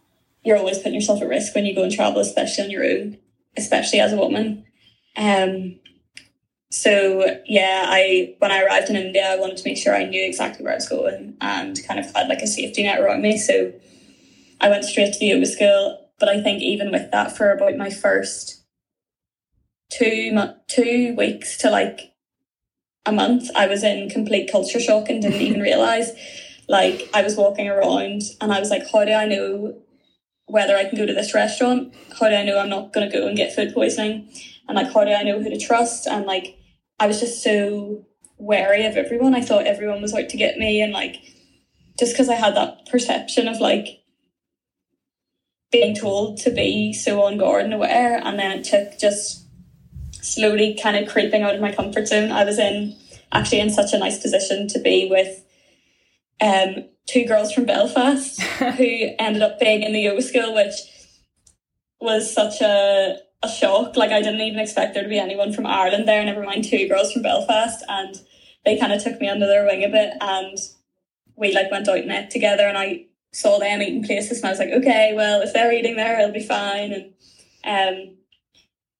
[0.43, 3.17] you're always putting yourself at risk when you go and travel, especially on your own,
[3.57, 4.65] especially as a woman.
[5.17, 5.79] Um,
[6.71, 10.23] so yeah, I when I arrived in India, I wanted to make sure I knew
[10.23, 13.37] exactly where I was going and kind of had like a safety net around me.
[13.37, 13.73] So
[14.61, 16.05] I went straight to the yoga school.
[16.19, 18.61] But I think even with that, for about my first
[19.89, 22.13] two two weeks to like
[23.05, 26.11] a month, I was in complete culture shock and didn't even realize.
[26.67, 29.75] Like I was walking around and I was like, how do I know
[30.45, 31.95] whether I can go to this restaurant?
[32.19, 34.29] How do I know I'm not going to go and get food poisoning?
[34.67, 36.05] And like, how do I know who to trust?
[36.05, 36.58] And like,
[36.99, 38.05] I was just so
[38.37, 39.35] wary of everyone.
[39.35, 40.81] I thought everyone was out to get me.
[40.81, 41.21] And like,
[41.97, 43.99] just because I had that perception of like
[45.71, 48.19] being told to be so on guard and aware.
[48.23, 49.45] And then it took just
[50.11, 52.31] slowly kind of creeping out of my comfort zone.
[52.31, 52.97] I was in
[53.31, 55.43] actually in such a nice position to be with
[56.41, 58.41] um, two girls from Belfast
[58.77, 60.73] who ended up being in the yoga school, which
[61.99, 63.95] was such a a shock.
[63.95, 66.87] Like I didn't even expect there to be anyone from Ireland there, never mind two
[66.87, 67.83] girls from Belfast.
[67.87, 68.15] And
[68.65, 70.57] they kind of took me under their wing a bit and
[71.35, 74.49] we like went out and ate together and I saw them eating places and I
[74.49, 77.13] was like, okay, well if they're eating there it'll be fine and
[77.63, 78.15] um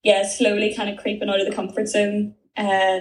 [0.04, 3.00] yeah, slowly kind of creeping out of the comfort zone uh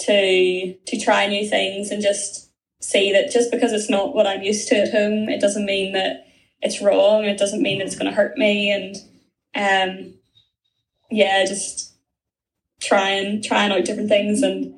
[0.00, 2.48] to to try new things and just
[2.80, 5.92] see that just because it's not what I'm used to at home, it doesn't mean
[5.92, 6.26] that
[6.60, 7.24] it's wrong.
[7.24, 8.70] It doesn't mean that it's going to hurt me.
[8.70, 8.96] And
[9.54, 10.14] um,
[11.10, 11.96] yeah, just
[12.80, 14.74] trying trying out different things and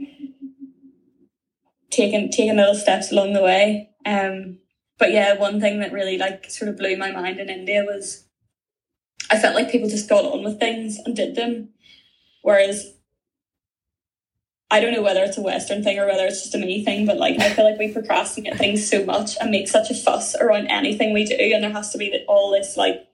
[1.90, 3.90] taking taking little steps along the way.
[4.06, 4.58] Um,
[4.98, 8.24] but yeah, one thing that really like sort of blew my mind in India was
[9.30, 11.70] I felt like people just got on with things and did them,
[12.42, 12.94] whereas
[14.72, 17.04] I don't know whether it's a Western thing or whether it's just a me thing,
[17.06, 20.36] but like I feel like we procrastinate things so much and make such a fuss
[20.36, 23.06] around anything we do, and there has to be that all this like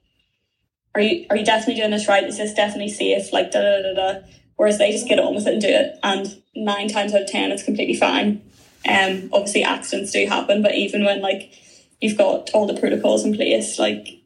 [0.96, 2.24] are you are you definitely doing this right?
[2.24, 3.30] Is this definitely safe?
[3.30, 4.20] Like da da da da.
[4.56, 7.28] Whereas they just get on with it and do it, and nine times out of
[7.28, 8.40] ten, it's completely fine.
[8.88, 11.52] Um, obviously accidents do happen, but even when like
[12.00, 14.22] you've got all the protocols in place, like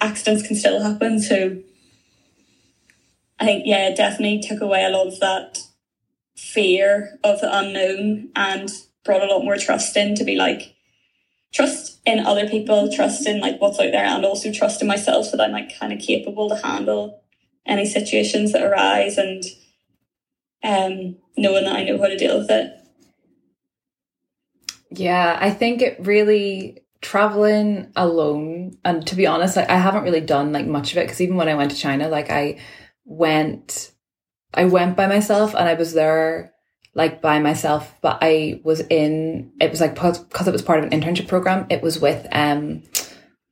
[0.00, 1.20] accidents can still happen.
[1.20, 1.58] So
[3.38, 5.58] I think yeah, it definitely took away a lot of that
[6.36, 8.68] fear of the unknown and
[9.04, 10.74] brought a lot more trust in to be like
[11.52, 15.30] trust in other people, trust in like what's out there, and also trust in myself
[15.30, 17.22] that I'm like kind of capable to handle
[17.66, 19.44] any situations that arise and
[20.64, 22.72] um knowing that I know how to deal with it.
[24.90, 30.20] Yeah, I think it really traveling alone and to be honest like I haven't really
[30.20, 32.58] done like much of it because even when I went to China like I
[33.04, 33.92] went
[34.52, 36.54] I went by myself and I was there
[36.98, 40.84] like by myself, but I was in, it was like, because it was part of
[40.84, 42.82] an internship program, it was with, um,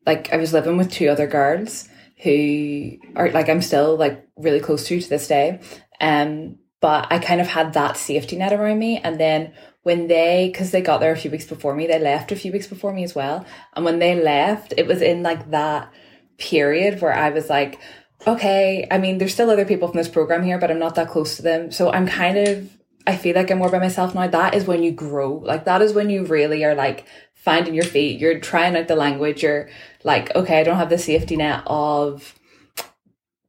[0.04, 1.88] like I was living with two other girls
[2.24, 5.60] who are like, I'm still like really close to to this day.
[6.00, 8.98] Um, but I kind of had that safety net around me.
[8.98, 9.52] And then
[9.84, 12.50] when they, because they got there a few weeks before me, they left a few
[12.50, 13.46] weeks before me as well.
[13.74, 15.92] And when they left, it was in like that
[16.36, 17.78] period where I was like,
[18.26, 21.10] okay, I mean, there's still other people from this program here, but I'm not that
[21.10, 21.70] close to them.
[21.70, 22.75] So I'm kind of
[23.06, 24.26] I feel like I'm more by myself now.
[24.26, 25.34] That is when you grow.
[25.34, 28.18] Like that is when you really are like finding your feet.
[28.20, 29.42] You're trying out the language.
[29.42, 29.68] You're
[30.02, 32.34] like, okay, I don't have the safety net of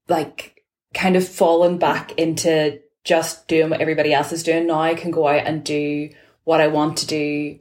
[0.08, 4.68] like kind of falling back into just doing what everybody else is doing.
[4.68, 6.10] Now I can go out and do
[6.44, 7.60] what I want to do.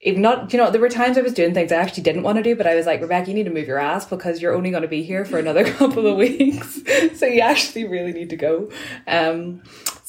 [0.00, 2.38] Even not, you know, there were times I was doing things I actually didn't want
[2.38, 4.54] to do, but I was like, Rebekah, you need to move your ass because you're
[4.54, 6.80] only going to be here for another couple of weeks.
[7.18, 8.70] so you actually really need to go.
[9.06, 9.62] Um,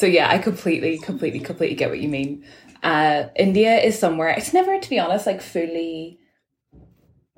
[0.04, 2.44] so yeah, I completely, completely, completely get what you mean.
[2.84, 6.20] Uh, India is somewhere, it's never, to be honest, like fully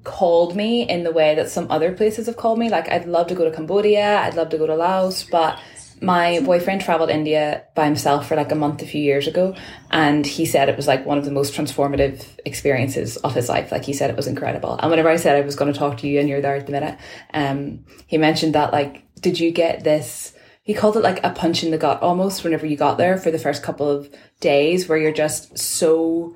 [0.03, 2.69] called me in the way that some other places have called me.
[2.69, 5.59] Like I'd love to go to Cambodia, I'd love to go to Laos, but
[6.01, 9.55] my boyfriend traveled India by himself for like a month a few years ago
[9.91, 13.71] and he said it was like one of the most transformative experiences of his life
[13.71, 15.99] like he said it was incredible and whenever I said I was going to talk
[15.99, 16.99] to you and you're there at the minute
[17.33, 20.34] um he mentioned that like did you get this
[20.65, 23.31] he called it like a punch in the gut almost whenever you got there for
[23.31, 24.09] the first couple of
[24.41, 26.35] days where you're just so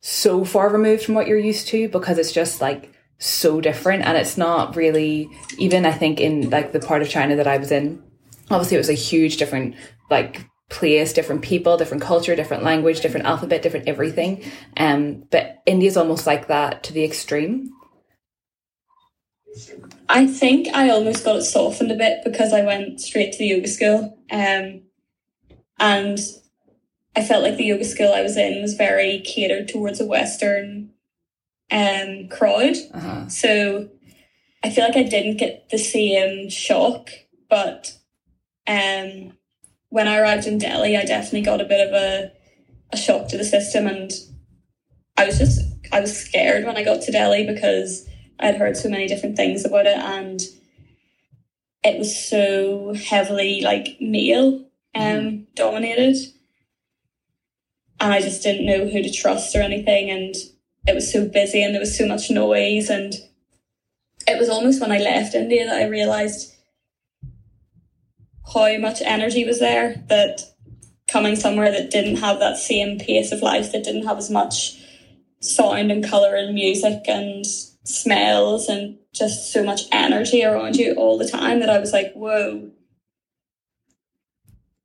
[0.00, 4.16] so far removed from what you're used to because it's just like so different and
[4.16, 5.28] it's not really
[5.58, 8.02] even I think in like the part of China that I was in
[8.50, 9.74] obviously it was a huge different
[10.10, 14.44] like place, different people, different culture, different language, different alphabet, different everything.
[14.76, 17.70] Um but India's almost like that to the extreme.
[20.08, 23.46] I think I almost got it softened a bit because I went straight to the
[23.46, 24.18] yoga school.
[24.30, 24.82] Um,
[25.78, 26.18] And
[27.14, 30.90] I felt like the yoga school I was in was very catered towards a Western
[31.70, 32.76] um, crowd.
[32.94, 33.28] Uh-huh.
[33.28, 33.88] So
[34.62, 37.10] I feel like I didn't get the same shock,
[37.48, 37.96] but
[38.66, 39.32] um,
[39.90, 42.32] when I arrived in Delhi, I definitely got a bit of a,
[42.92, 44.10] a shock to the system, and
[45.16, 45.60] I was just
[45.92, 48.06] I was scared when I got to Delhi because
[48.38, 50.40] I'd heard so many different things about it, and
[51.82, 54.64] it was so heavily like male
[54.94, 55.44] um mm-hmm.
[55.54, 56.16] dominated,
[58.00, 60.34] and I just didn't know who to trust or anything, and
[60.86, 63.14] it was so busy and there was so much noise and
[64.28, 66.52] it was almost when I left India that I realized
[68.54, 70.40] how much energy was there that
[71.08, 74.80] coming somewhere that didn't have that same pace of life, that didn't have as much
[75.40, 77.44] sound and colour and music and
[77.88, 82.12] smells and just so much energy around you all the time that I was like,
[82.14, 82.70] whoa.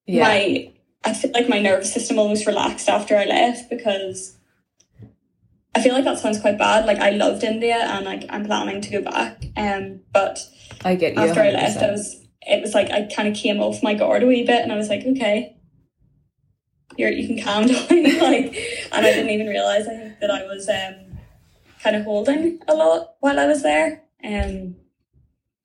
[0.06, 0.24] Yeah.
[0.24, 0.72] My
[1.04, 4.38] I feel like my nervous system almost relaxed after I left because
[5.74, 6.86] I feel like that sounds quite bad.
[6.86, 9.44] Like I loved India and like I'm planning to go back.
[9.58, 10.40] Um, but
[10.84, 11.22] I get you.
[11.22, 11.48] After 100%.
[11.48, 14.28] I left, I was it was like I kind of came off my guard a
[14.28, 15.56] wee bit, and I was like, okay,
[16.98, 17.88] you're you can calm down.
[17.88, 18.56] like,
[18.92, 21.01] and I didn't even realize I think that I was um
[21.82, 24.04] kind of holding a lot while I was there.
[24.24, 24.76] Um,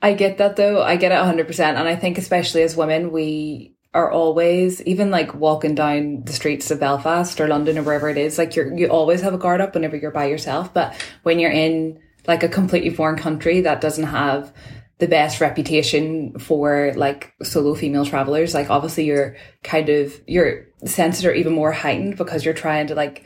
[0.03, 0.83] I get that though.
[0.83, 5.11] I get it hundred percent, and I think especially as women, we are always even
[5.11, 8.77] like walking down the streets of Belfast or London or wherever it is, like you're
[8.77, 10.73] you always have a guard up whenever you're by yourself.
[10.73, 14.53] But when you're in like a completely foreign country that doesn't have
[14.99, 21.25] the best reputation for like solo female travelers, like obviously you're kind of your senses
[21.25, 23.25] are even more heightened because you're trying to like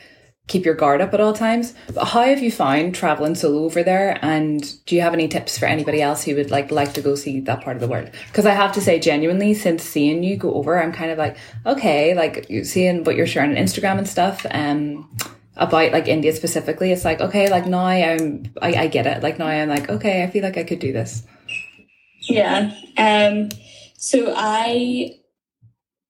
[0.50, 1.74] keep your guard up at all times.
[1.94, 4.18] But how have you found traveling solo over there?
[4.20, 7.14] And do you have any tips for anybody else who would like like to go
[7.14, 8.10] see that part of the world?
[8.26, 11.36] Because I have to say, genuinely, since seeing you go over, I'm kind of like,
[11.64, 14.44] okay, like seeing what you're sharing on Instagram and stuff.
[14.50, 15.08] Um,
[15.56, 19.22] about like India specifically, it's like okay, like now I'm I, I get it.
[19.22, 21.22] Like now I'm like okay, I feel like I could do this.
[22.28, 22.72] Yeah.
[22.96, 23.50] Um.
[23.98, 25.19] So I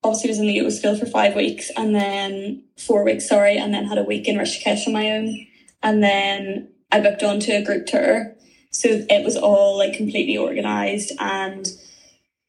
[0.03, 3.75] obviously was in the yoga school for five weeks and then four weeks, sorry, and
[3.75, 5.47] then had a week in Rishikesh on my own.
[5.83, 8.35] And then I booked onto a group tour.
[8.71, 11.67] So it was all like completely organized and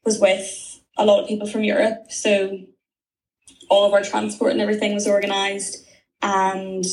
[0.05, 2.11] was with a lot of people from Europe.
[2.11, 2.59] So
[3.69, 5.85] all of our transport and everything was organized
[6.21, 6.85] and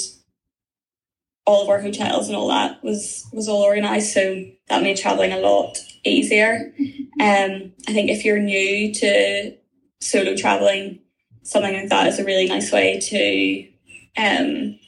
[1.44, 5.32] all of our hotels and all that was was all organized so that made traveling
[5.32, 6.72] a lot easier
[7.20, 9.56] um i think if you're new to
[10.00, 11.00] solo traveling,
[11.42, 13.68] something like that is a really nice way to
[14.16, 14.78] um,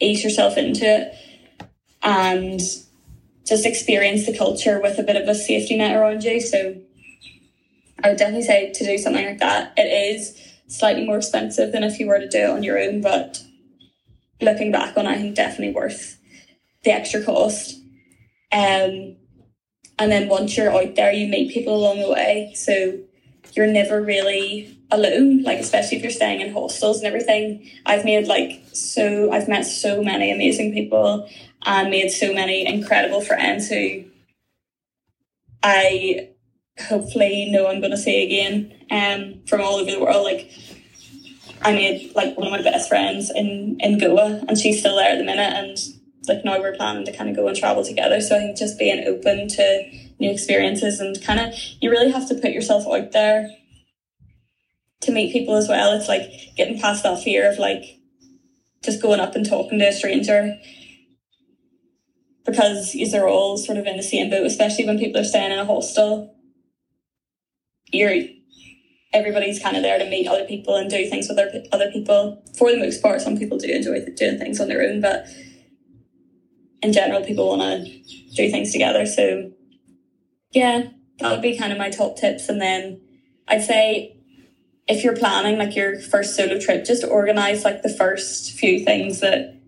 [0.00, 1.14] ease yourself into it
[2.02, 2.60] and
[3.44, 6.40] just experience the culture with a bit of a safety net around you.
[6.40, 6.76] So
[8.02, 9.72] I would definitely say to do something like that.
[9.76, 10.38] It is
[10.68, 13.42] slightly more expensive than if you were to do it on your own, but
[14.40, 16.18] looking back on it, I think definitely worth
[16.84, 17.76] the extra cost.
[18.50, 19.16] Um,
[19.98, 22.52] and then once you're out there, you meet people along the way.
[22.54, 22.98] So
[23.52, 27.68] you're never really alone, like especially if you're staying in hostels and everything.
[27.86, 31.28] I've made like so I've met so many amazing people
[31.64, 34.04] and made so many incredible friends who
[35.62, 36.30] I
[36.88, 40.24] hopefully know I'm gonna see again um from all over the world.
[40.24, 40.50] Like
[41.62, 45.12] I made like one of my best friends in in Goa and she's still there
[45.12, 45.78] at the minute and
[46.28, 48.20] like now we're planning to kind of go and travel together.
[48.20, 52.28] So I think just being open to new experiences and kind of you really have
[52.28, 53.48] to put yourself out there
[55.00, 55.92] to meet people as well.
[55.92, 57.98] It's like getting past that fear of like
[58.84, 60.56] just going up and talking to a stranger
[62.44, 65.58] because they're all sort of in the same boat, especially when people are staying in
[65.58, 66.34] a hostel.
[67.92, 68.26] You're
[69.12, 72.42] everybody's kind of there to meet other people and do things with other other people.
[72.56, 75.26] For the most part, some people do enjoy doing things on their own, but
[76.82, 78.02] in general, people want to
[78.34, 79.06] do things together.
[79.06, 79.52] So
[80.52, 80.88] yeah,
[81.18, 82.48] that would um, be kind of my top tips.
[82.48, 83.00] And then
[83.48, 84.16] I'd say
[84.86, 89.20] if you're planning like your first solo trip, just organize like the first few things
[89.20, 89.58] that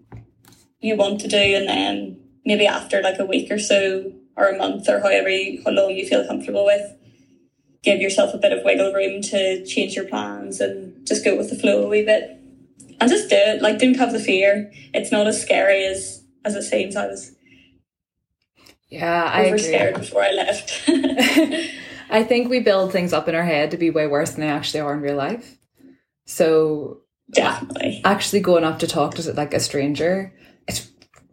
[0.81, 4.57] you want to do, and then maybe after like a week or so or a
[4.57, 6.93] month or however you, how long you feel comfortable with,
[7.83, 11.51] give yourself a bit of wiggle room to change your plans and just go with
[11.51, 12.39] the flow a wee bit.
[13.01, 13.63] And just do it.
[13.63, 14.71] Like don't have the fear.
[14.93, 16.97] It's not as scary as as it seems.
[16.97, 17.34] I was
[18.89, 20.85] yeah, I over scared before I left.
[22.11, 24.49] I think we build things up in our head to be way worse than they
[24.49, 25.57] actually are in real life.
[26.27, 30.33] So definitely, actually going up to talk to like a stranger,
[30.69, 30.91] it's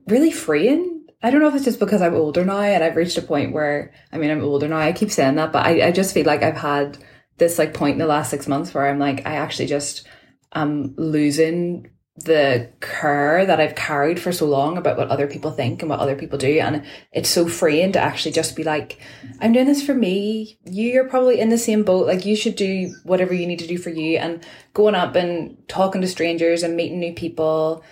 [0.07, 1.05] really freeing.
[1.23, 3.53] I don't know if it's just because I'm older now and I've reached a point
[3.53, 4.77] where I mean I'm older now.
[4.77, 6.97] I keep saying that, but I, I just feel like I've had
[7.37, 10.07] this like point in the last six months where I'm like, I actually just
[10.53, 11.91] am losing
[12.23, 15.99] the care that I've carried for so long about what other people think and what
[15.99, 16.59] other people do.
[16.59, 18.99] And it's so freeing to actually just be like,
[19.39, 20.57] I'm doing this for me.
[20.65, 22.07] You're probably in the same boat.
[22.07, 24.17] Like you should do whatever you need to do for you.
[24.17, 27.83] And going up and talking to strangers and meeting new people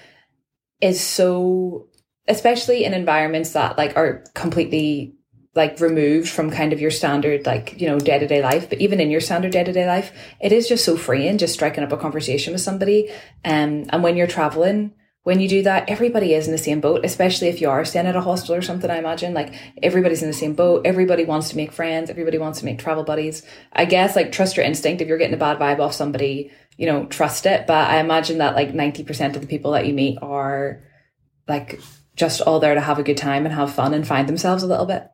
[0.81, 1.87] is so,
[2.27, 5.15] especially in environments that like are completely
[5.55, 8.79] like removed from kind of your standard like you know day to day life but
[8.79, 11.83] even in your standard day to day life it is just so freeing just striking
[11.83, 13.09] up a conversation with somebody.
[13.43, 14.93] Um, and when you're traveling
[15.23, 18.05] when you do that everybody is in the same boat especially if you are staying
[18.05, 19.33] at a hostel or something i imagine.
[19.33, 20.85] Like everybody's in the same boat.
[20.85, 22.09] Everybody wants to make friends.
[22.09, 23.43] Everybody wants to make travel buddies.
[23.73, 25.01] I guess like trust your instinct.
[25.01, 27.67] If you're getting a bad vibe off somebody you know trust it.
[27.67, 30.81] But i imagine that like 90% of the people that you meet are
[31.47, 31.79] like
[32.15, 34.67] just all there to have a good time and have fun and find themselves a
[34.67, 35.09] little bit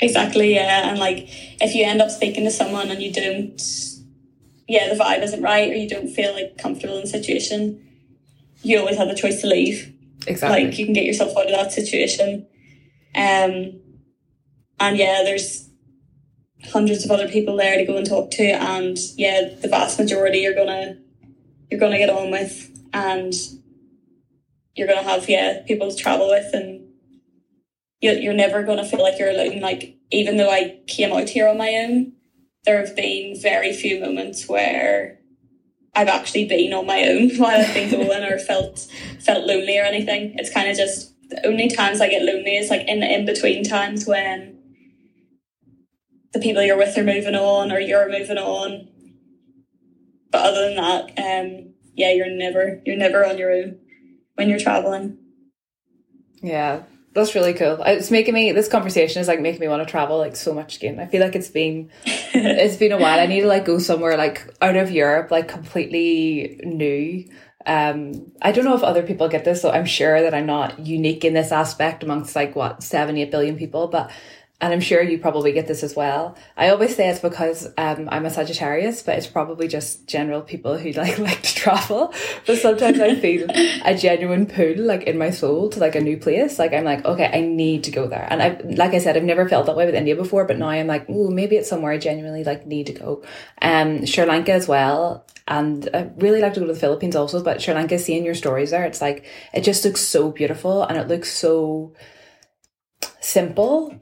[0.00, 0.88] Exactly, yeah.
[0.88, 1.26] And like
[1.60, 3.60] if you end up speaking to someone and you don't
[4.66, 7.84] yeah, the vibe isn't right or you don't feel like comfortable in the situation,
[8.62, 9.92] you always have the choice to leave.
[10.26, 10.64] Exactly.
[10.64, 12.46] Like you can get yourself out of that situation.
[13.14, 13.80] Um
[14.78, 15.68] and yeah, there's
[16.72, 20.38] hundreds of other people there to go and talk to and yeah, the vast majority
[20.38, 20.96] you're gonna
[21.70, 23.34] you're gonna get on with and
[24.74, 26.89] you're gonna have yeah, people to travel with and
[28.00, 29.60] you're, you're never going to feel like you're alone.
[29.60, 32.12] Like, even though I came out here on my own,
[32.64, 35.18] there have been very few moments where
[35.94, 38.86] I've actually been on my own while I've been going or felt
[39.20, 40.34] felt lonely or anything.
[40.36, 43.24] It's kind of just the only times I get lonely is like in the in
[43.24, 44.58] between times when
[46.32, 48.88] the people you're with are moving on or you're moving on.
[50.30, 53.78] But other than that, um, yeah, you're never you're never on your own
[54.34, 55.18] when you're traveling.
[56.42, 57.82] Yeah, that's really cool.
[57.84, 60.76] It's making me this conversation is like making me want to travel like so much
[60.76, 61.00] again.
[61.00, 63.18] I feel like it's been it's been a while.
[63.18, 67.24] I need to like go somewhere like out of Europe, like completely new.
[67.66, 70.78] Um, I don't know if other people get this, so I'm sure that I'm not
[70.78, 74.10] unique in this aspect amongst like what seven, eight billion people, but
[74.60, 76.36] and I'm sure you probably get this as well.
[76.56, 80.76] I always say it's because um, I'm a Sagittarius, but it's probably just general people
[80.76, 82.12] who like like to travel.
[82.46, 83.46] But sometimes I feel
[83.84, 86.58] a genuine pull like in my soul to like a new place.
[86.58, 88.26] Like I'm like, okay, I need to go there.
[88.30, 90.68] And I, like I said, I've never felt that way with India before, but now
[90.68, 93.22] I'm like, oh, maybe it's somewhere I genuinely like need to go.
[93.62, 95.26] Um, Sri Lanka as well.
[95.48, 98.34] And I really like to go to the Philippines also, but Sri Lanka, seeing your
[98.34, 101.94] stories there, it's like, it just looks so beautiful and it looks so
[103.20, 103.98] simple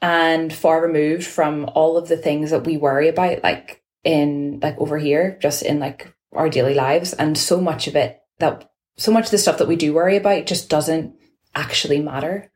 [0.00, 4.78] and far removed from all of the things that we worry about, like in like
[4.78, 7.12] over here, just in like our daily lives.
[7.12, 10.16] And so much of it that so much of the stuff that we do worry
[10.16, 11.14] about just doesn't
[11.54, 12.50] actually matter.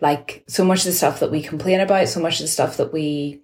[0.00, 2.76] Like so much of the stuff that we complain about, so much of the stuff
[2.76, 3.42] that we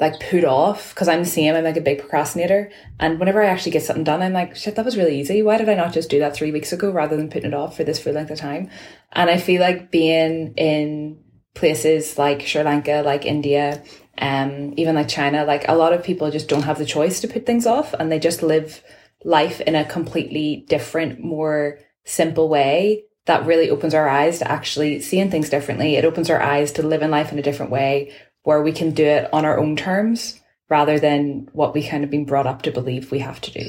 [0.00, 1.54] like put off because I'm the same.
[1.54, 2.72] I'm like a big procrastinator.
[2.98, 5.42] And whenever I actually get something done, I'm like, shit, that was really easy.
[5.42, 7.76] Why did I not just do that three weeks ago rather than putting it off
[7.76, 8.70] for this full length of time?
[9.12, 11.22] And I feel like being in
[11.54, 13.82] places like Sri Lanka, like India,
[14.18, 17.28] um, even like China, like a lot of people just don't have the choice to
[17.28, 18.82] put things off and they just live
[19.24, 25.00] life in a completely different, more simple way that really opens our eyes to actually
[25.00, 25.96] seeing things differently.
[25.96, 29.04] It opens our eyes to living life in a different way where we can do
[29.04, 32.70] it on our own terms rather than what we kind of been brought up to
[32.70, 33.68] believe we have to do.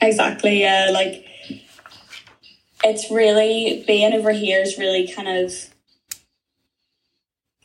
[0.00, 0.60] Exactly.
[0.60, 0.90] Yeah.
[0.92, 1.24] Like
[2.84, 5.52] it's really being over here is really kind of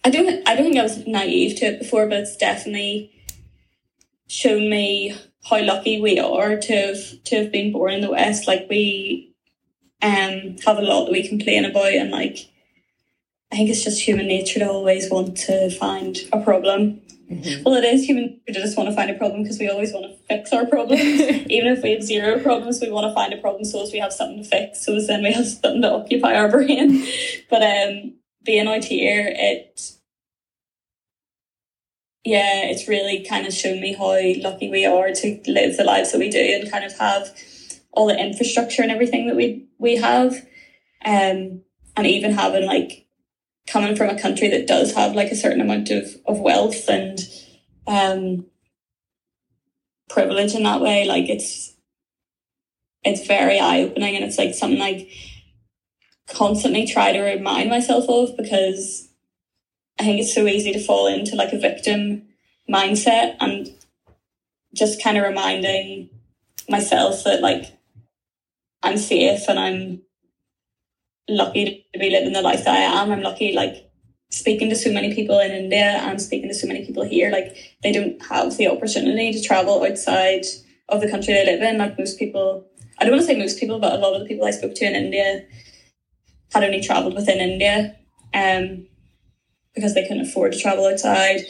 [0.04, 3.12] I don't I don't think I was naive to it before, but it's definitely
[4.28, 8.48] shown me how lucky we are to have to have been born in the West.
[8.48, 9.34] Like we
[10.02, 12.52] um have a lot that we complain about and like
[13.52, 17.02] I think it's just human nature to always want to find a problem.
[17.30, 17.64] Mm-hmm.
[17.64, 20.06] Well, it is human to just want to find a problem because we always want
[20.06, 21.02] to fix our problems.
[21.02, 24.00] Even if we have zero problems, we want to find a problem so as we
[24.00, 27.06] have something to fix, so as then we have something to occupy our brain.
[27.50, 28.14] But um,
[28.44, 29.92] being out here, it
[32.24, 36.12] yeah, it's really kind of shown me how lucky we are to live the lives
[36.12, 37.36] that we do and kind of have
[37.92, 40.34] all the infrastructure and everything that we we have.
[41.04, 41.64] Um,
[41.98, 43.08] and even having like
[43.68, 47.20] coming from a country that does have like a certain amount of, of wealth and
[47.88, 48.46] um
[50.10, 51.74] privilege in that way, like it's
[53.04, 55.10] it's very eye opening and it's like something like
[56.30, 59.10] constantly try to remind myself of because
[60.00, 62.24] I think it's so easy to fall into like a victim
[62.70, 63.70] mindset and
[64.74, 66.10] just kind of reminding
[66.70, 67.78] myself that like
[68.84, 70.02] I'm safe and I'm
[71.30, 73.12] lucky to be living the life that I am.
[73.12, 73.92] I'm lucky like
[74.32, 77.56] speaking to so many people in India and speaking to so many people here, like
[77.84, 80.46] they don't have the opportunity to travel outside
[80.90, 81.78] of the country they live in.
[81.78, 82.66] Like most people,
[82.98, 84.74] I don't want to say most people, but a lot of the people I spoke
[84.76, 85.46] to in India
[86.52, 87.96] had only travelled within India
[88.34, 88.88] um,
[89.74, 91.42] because they couldn't afford to travel outside.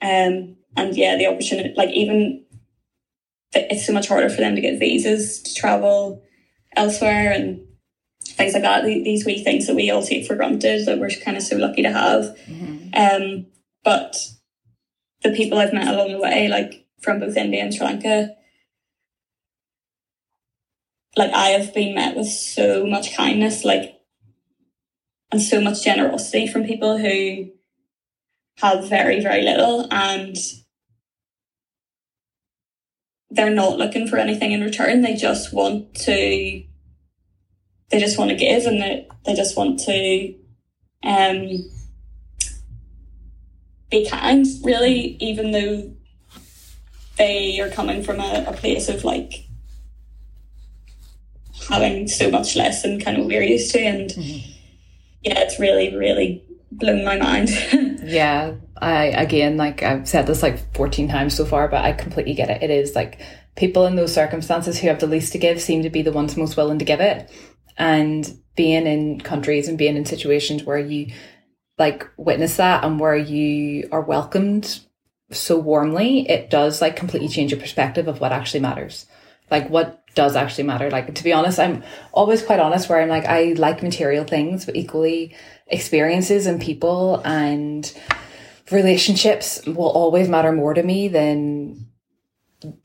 [0.00, 2.44] Um, and yeah, the opportunity, like even
[3.52, 6.22] it's so much harder for them to get visas to travel
[6.76, 7.60] elsewhere and
[8.24, 8.84] things like that.
[8.84, 11.82] These wee things that we all take for granted that we're kind of so lucky
[11.82, 12.36] to have.
[12.46, 12.94] Mm-hmm.
[12.94, 13.46] Um,
[13.84, 14.16] but
[15.22, 18.34] the people I've met along the way, like from both India and Sri Lanka,
[21.16, 23.97] like I have been met with so much kindness, like
[25.30, 27.50] and so much generosity from people who
[28.58, 30.36] have very, very little and
[33.30, 35.02] they're not looking for anything in return.
[35.02, 36.62] They just want to
[37.90, 40.34] they just want to give and they, they just want to
[41.02, 41.70] um,
[43.90, 45.90] be kind, really, even though
[47.16, 49.46] they are coming from a, a place of like
[51.68, 53.80] having so much less than kind of we're used to.
[53.80, 54.57] And mm-hmm.
[55.22, 57.50] Yeah, it's really, really blown my mind.
[58.02, 58.54] yeah.
[58.80, 62.50] I, again, like I've said this like 14 times so far, but I completely get
[62.50, 62.62] it.
[62.62, 63.20] It is like
[63.56, 66.36] people in those circumstances who have the least to give seem to be the ones
[66.36, 67.30] most willing to give it
[67.76, 71.12] and being in countries and being in situations where you
[71.78, 74.80] like witness that and where you are welcomed
[75.30, 79.06] so warmly, it does like completely change your perspective of what actually matters.
[79.50, 80.90] Like what does actually matter.
[80.90, 84.66] Like to be honest, I'm always quite honest where I'm like, I like material things,
[84.66, 85.36] but equally
[85.68, 87.90] experiences and people and
[88.72, 91.86] relationships will always matter more to me than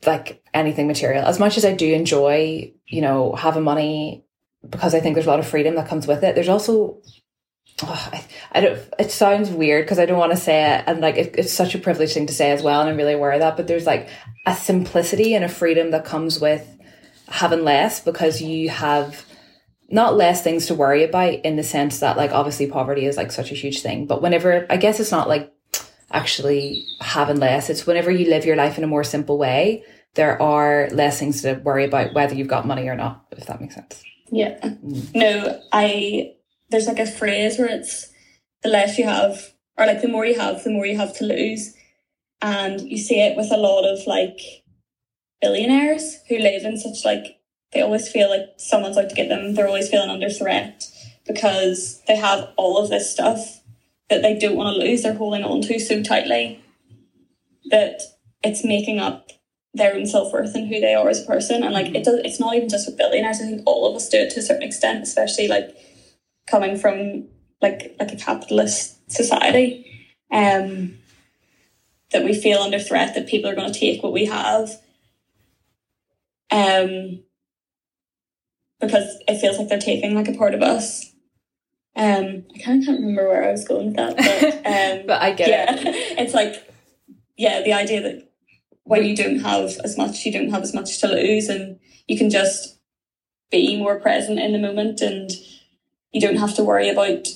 [0.06, 1.26] like anything material.
[1.26, 4.24] As much as I do enjoy, you know, having money
[4.70, 6.36] because I think there's a lot of freedom that comes with it.
[6.36, 7.02] There's also
[7.82, 8.78] Oh, I, I, don't.
[9.00, 11.74] It sounds weird because I don't want to say it, and like it, it's such
[11.74, 13.56] a privileged thing to say as well, and I'm really aware of that.
[13.56, 14.08] But there's like
[14.46, 16.64] a simplicity and a freedom that comes with
[17.28, 19.24] having less because you have
[19.88, 23.32] not less things to worry about in the sense that like obviously poverty is like
[23.32, 24.06] such a huge thing.
[24.06, 25.54] But whenever I guess it's not like
[26.10, 27.68] actually having less.
[27.68, 31.42] It's whenever you live your life in a more simple way, there are less things
[31.42, 33.26] to worry about whether you've got money or not.
[33.32, 34.02] If that makes sense.
[34.30, 34.58] Yeah.
[34.62, 35.14] Mm.
[35.14, 36.34] No, I
[36.70, 38.10] there's like a phrase where it's
[38.62, 41.24] the less you have or like the more you have, the more you have to
[41.24, 41.74] lose.
[42.40, 44.38] And you see it with a lot of like
[45.44, 47.38] billionaires who live in such like
[47.72, 49.54] they always feel like someone's out to get them.
[49.54, 50.88] They're always feeling under threat
[51.26, 53.60] because they have all of this stuff
[54.08, 55.02] that they don't want to lose.
[55.02, 56.64] They're holding on to so tightly
[57.70, 58.00] that
[58.42, 59.28] it's making up
[59.74, 61.62] their own self worth and who they are as a person.
[61.62, 63.40] And like it does, it's not even just with billionaires.
[63.42, 65.76] I think all of us do it to a certain extent, especially like
[66.46, 67.28] coming from
[67.60, 69.80] like like a capitalist society.
[70.32, 70.98] Um,
[72.12, 74.70] that we feel under threat that people are going to take what we have.
[76.54, 77.24] Um,
[78.80, 81.12] because it feels like they're taking like a part of us.
[81.96, 85.22] Um, I kind of can't remember where I was going with that, but um, but
[85.22, 85.86] I get yeah, it.
[86.18, 86.68] it's like
[87.36, 88.30] yeah, the idea that
[88.84, 92.16] when you don't have as much, you don't have as much to lose, and you
[92.16, 92.78] can just
[93.50, 95.30] be more present in the moment, and
[96.12, 97.26] you don't have to worry about.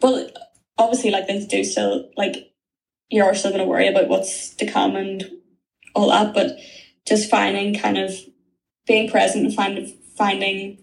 [0.00, 0.30] Well,
[0.76, 2.52] obviously, like things do still like
[3.08, 5.24] you are still going to worry about what's to come and
[5.94, 6.58] all that, but
[7.08, 8.14] just finding kind of
[8.86, 10.78] being present and find, finding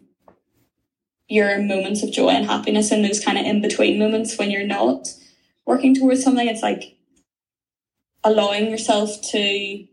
[1.28, 4.66] your moments of joy and happiness in those kind of in between moments when you're
[4.66, 5.08] not
[5.66, 6.48] working towards something.
[6.48, 6.98] It's like
[8.24, 9.86] allowing yourself to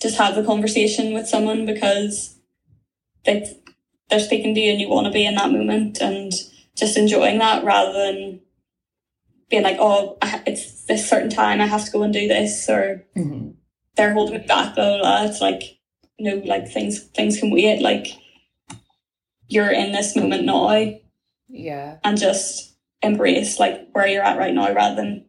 [0.00, 2.36] just have the conversation with someone because
[3.24, 3.56] they
[4.08, 6.32] they're speaking to you and you want to be in that moment and
[6.76, 8.40] just enjoying that rather than
[9.48, 13.04] being like, oh, it's this certain time I have to go and do this or
[13.16, 13.50] mm-hmm.
[13.96, 14.74] They're holding it back.
[14.74, 15.24] Blah, blah, blah.
[15.24, 15.62] It's like,
[16.18, 17.80] you know, like things things can wait.
[17.80, 18.06] Like
[19.48, 20.94] you're in this moment now.
[21.48, 21.98] Yeah.
[22.04, 25.26] And just embrace like where you're at right now rather than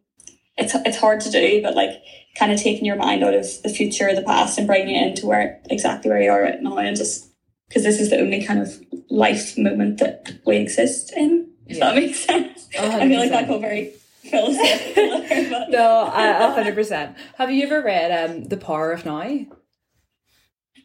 [0.56, 2.02] it's it's hard to do, but like
[2.38, 5.26] kind of taking your mind out of the future the past and bringing it into
[5.26, 7.28] where exactly where you are right now and just
[7.68, 11.48] because this is the only kind of life moment that we exist in.
[11.66, 11.84] If yeah.
[11.86, 12.68] that makes sense.
[12.74, 12.90] 100%.
[12.90, 13.92] I feel like that got very
[14.30, 15.66] philosophical.
[15.70, 16.10] no,
[16.54, 17.16] hundred percent.
[17.36, 19.46] Have you ever read um, The Power of Now?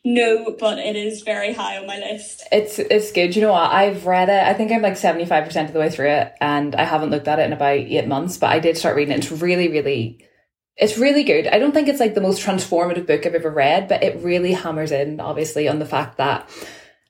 [0.06, 2.44] No, but it is very high on my list.
[2.52, 3.36] It's it's good.
[3.36, 3.72] You know what?
[3.72, 4.44] I've read it.
[4.44, 7.10] I think I'm like seventy five percent of the way through it, and I haven't
[7.10, 8.38] looked at it in about eight months.
[8.38, 9.20] But I did start reading it.
[9.20, 10.28] It's really, really,
[10.76, 11.48] it's really good.
[11.48, 14.52] I don't think it's like the most transformative book I've ever read, but it really
[14.52, 16.50] hammers in, obviously, on the fact that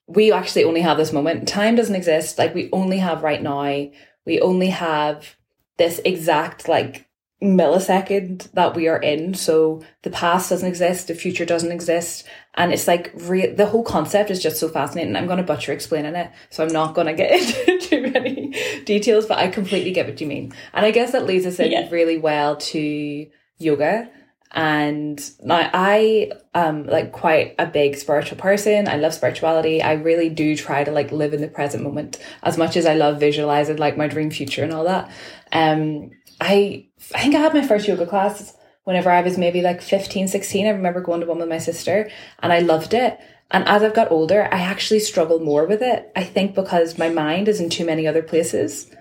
[0.07, 1.47] we actually only have this moment.
[1.47, 2.38] Time doesn't exist.
[2.38, 3.89] Like we only have right now.
[4.25, 5.36] we only have
[5.78, 7.07] this exact like
[7.43, 9.34] millisecond that we are in.
[9.34, 12.26] So the past doesn't exist, the future doesn't exist.
[12.55, 15.15] And it's like re- the whole concept is just so fascinating.
[15.15, 16.32] I'm going to butcher explaining it.
[16.49, 17.32] So I'm not going to get
[17.67, 18.55] into too many
[18.86, 20.53] details, but I completely get what you mean.
[20.74, 21.89] And I guess that leads us in yeah.
[21.91, 24.09] really well to yoga.
[24.55, 28.88] And now I am like quite a big spiritual person.
[28.88, 29.82] I love spirituality.
[29.82, 32.93] I really do try to like live in the present moment as much as I
[32.93, 35.09] love visualizing like my dream future and all that.
[35.53, 39.81] Um, I I think I had my first yoga class whenever I was maybe like
[39.81, 40.65] 15, 16.
[40.65, 43.17] I remember going to one with my sister and I loved it.
[43.51, 46.11] And as I've got older, I actually struggle more with it.
[46.15, 48.91] I think because my mind is in too many other places.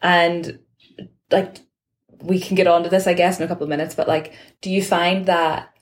[0.00, 0.58] And
[1.30, 1.58] like,
[2.20, 4.70] we can get onto this, I guess, in a couple of minutes, but like, do
[4.70, 5.72] you find that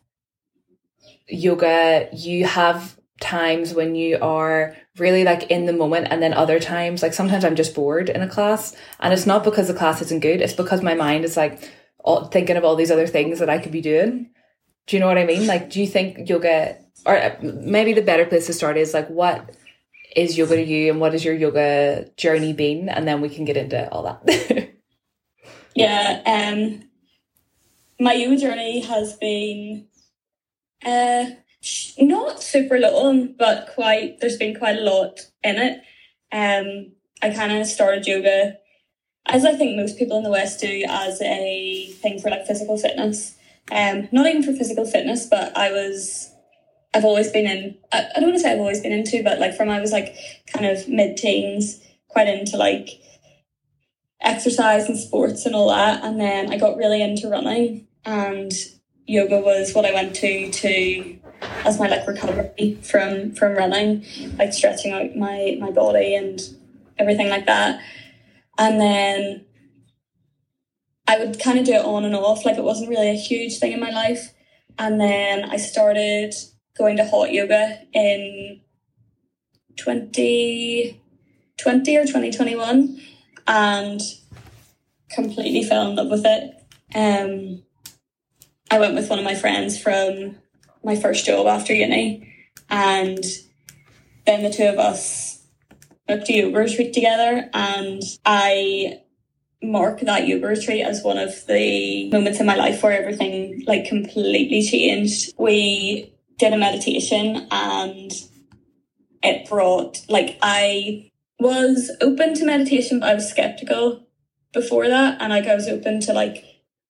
[1.29, 6.59] yoga, you have times when you are really like in the moment and then other
[6.59, 10.01] times like sometimes I'm just bored in a class and it's not because the class
[10.03, 13.39] isn't good it's because my mind is like all, thinking of all these other things
[13.39, 14.31] that I could be doing.
[14.87, 15.47] Do you know what I mean?
[15.47, 19.09] Like do you think yoga or uh, maybe the better place to start is like
[19.09, 19.55] what
[20.17, 22.89] is yoga to you and what has your yoga journey been?
[22.89, 24.71] And then we can get into all that.
[25.75, 26.83] Yeah um
[28.01, 29.87] my yoga journey has been
[30.85, 31.27] uh
[31.99, 34.21] not super little, but quite.
[34.21, 35.83] There's been quite a lot in it.
[36.33, 36.93] Um,
[37.23, 38.57] I kind of started yoga,
[39.27, 42.79] as I think most people in the West do, as a thing for like physical
[42.79, 43.37] fitness.
[43.71, 46.33] Um, not even for physical fitness, but I was.
[46.93, 47.77] I've always been in.
[47.93, 49.93] I, I don't want to say I've always been into, but like from I was
[49.93, 50.17] like
[50.53, 52.89] kind of mid teens, quite into like
[54.21, 58.53] exercise and sports and all that, and then I got really into running and
[59.07, 61.19] yoga was what I went to to
[61.65, 64.05] as my like recovery from from running,
[64.39, 66.41] like stretching out my my body and
[66.99, 67.81] everything like that.
[68.59, 69.45] And then
[71.07, 73.59] I would kind of do it on and off, like it wasn't really a huge
[73.59, 74.33] thing in my life.
[74.79, 76.35] And then I started
[76.79, 78.61] going to hot yoga in
[79.77, 83.01] 2020 or 2021
[83.47, 84.01] and
[85.11, 86.55] completely fell in love with it.
[86.95, 87.63] Um,
[88.71, 90.37] I went with one of my friends from
[90.85, 92.33] my first job after uni,
[92.69, 93.23] and
[94.27, 95.43] then the two of us
[96.07, 99.01] booked a yoga retreat together, and I
[99.63, 103.85] mark that yoga retreat as one of the moments in my life where everything like
[103.87, 105.35] completely changed.
[105.39, 108.13] We did a meditation and
[109.23, 114.07] it brought like I was open to meditation but I was skeptical
[114.53, 116.45] before that and like I was open to like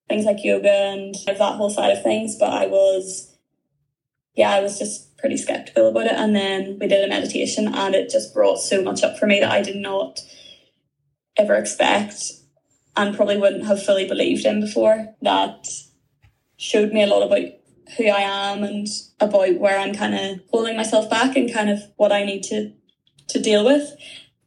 [0.08, 3.29] things like yoga and that whole side of things but I was
[4.40, 6.14] yeah, I was just pretty skeptical about it.
[6.14, 9.38] And then we did a meditation and it just brought so much up for me
[9.40, 10.20] that I did not
[11.36, 12.14] ever expect
[12.96, 15.14] and probably wouldn't have fully believed in before.
[15.20, 15.66] That
[16.56, 17.50] showed me a lot about
[17.98, 18.86] who I am and
[19.20, 22.72] about where I'm kind of holding myself back and kind of what I need to
[23.28, 23.94] to deal with.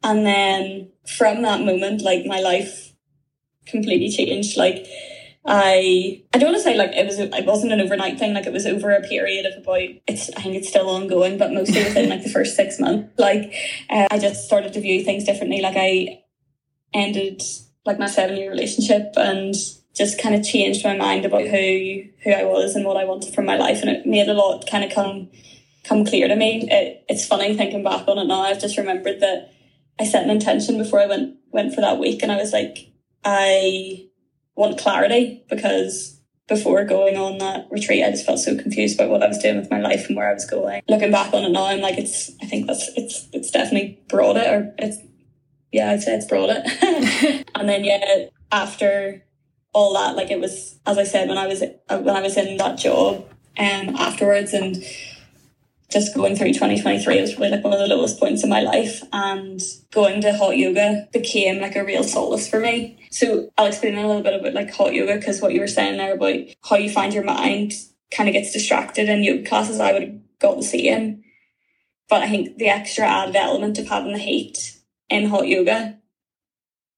[0.02, 2.92] And then from that moment, like my life
[3.64, 4.56] completely changed.
[4.56, 4.88] Like
[5.46, 8.46] I I don't want to say like it was it wasn't an overnight thing like
[8.46, 11.84] it was over a period of about it's I think it's still ongoing but mostly
[11.84, 13.18] within like the first six months.
[13.18, 13.54] Like
[13.90, 15.60] uh, I just started to view things differently.
[15.60, 16.22] Like I
[16.94, 17.42] ended
[17.84, 19.54] like my seven year relationship and
[19.94, 23.34] just kind of changed my mind about who who I was and what I wanted
[23.34, 25.28] from my life and it made a lot kind of come
[25.84, 26.66] come clear to me.
[26.70, 29.52] It, it's funny thinking back on it now I've just remembered that
[30.00, 32.90] I set an intention before I went went for that week and I was like
[33.26, 34.08] I
[34.56, 39.22] want clarity because before going on that retreat, I just felt so confused about what
[39.22, 40.82] I was doing with my life and where I was going.
[40.88, 44.36] Looking back on it now, I'm like, it's, I think that's, it's, it's definitely brought
[44.36, 44.98] it or it's,
[45.72, 47.46] yeah, I'd say it's brought it.
[47.54, 49.24] and then, yeah, after
[49.72, 52.58] all that, like it was, as I said, when I was, when I was in
[52.58, 53.26] that job,
[53.58, 54.84] um, afterwards and
[55.94, 58.60] just going through 2023 it was probably like one of the lowest points in my
[58.60, 62.98] life and going to hot yoga became like a real solace for me.
[63.10, 65.96] So i'll explain a little bit about like hot yoga because what you were saying
[65.96, 67.72] there about how you find your mind
[68.14, 71.22] kind of gets distracted in yoga classes i would have got the same
[72.08, 74.76] but i think the extra added element of having the heat
[75.08, 75.98] in hot yoga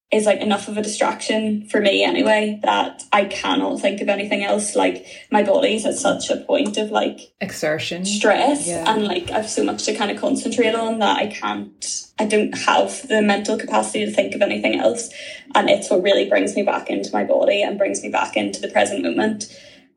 [0.09, 4.41] is like enough of a distraction for me anyway that I cannot think of anything
[4.41, 4.73] else.
[4.73, 8.85] Like my body's at such a point of like exertion, stress, yeah.
[8.87, 12.05] and like I've so much to kind of concentrate on that I can't.
[12.19, 15.09] I don't have the mental capacity to think of anything else,
[15.53, 18.61] and it's what really brings me back into my body and brings me back into
[18.61, 19.53] the present moment.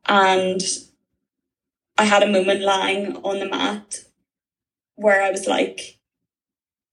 [0.07, 0.61] And
[1.97, 3.99] I had a moment lying on the mat
[4.95, 5.99] where I was like,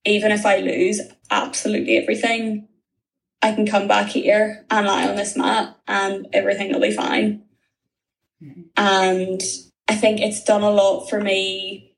[0.05, 1.01] even if I lose
[1.31, 2.68] absolutely everything
[3.41, 7.45] I can come back here and lie on this mat and everything will be fine.
[8.43, 8.62] Mm-hmm.
[8.76, 9.41] And
[9.89, 11.95] I think it's done a lot for me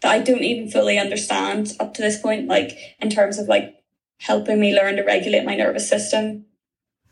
[0.00, 3.82] that I don't even fully understand up to this point, like in terms of like
[4.18, 6.46] helping me learn to regulate my nervous system.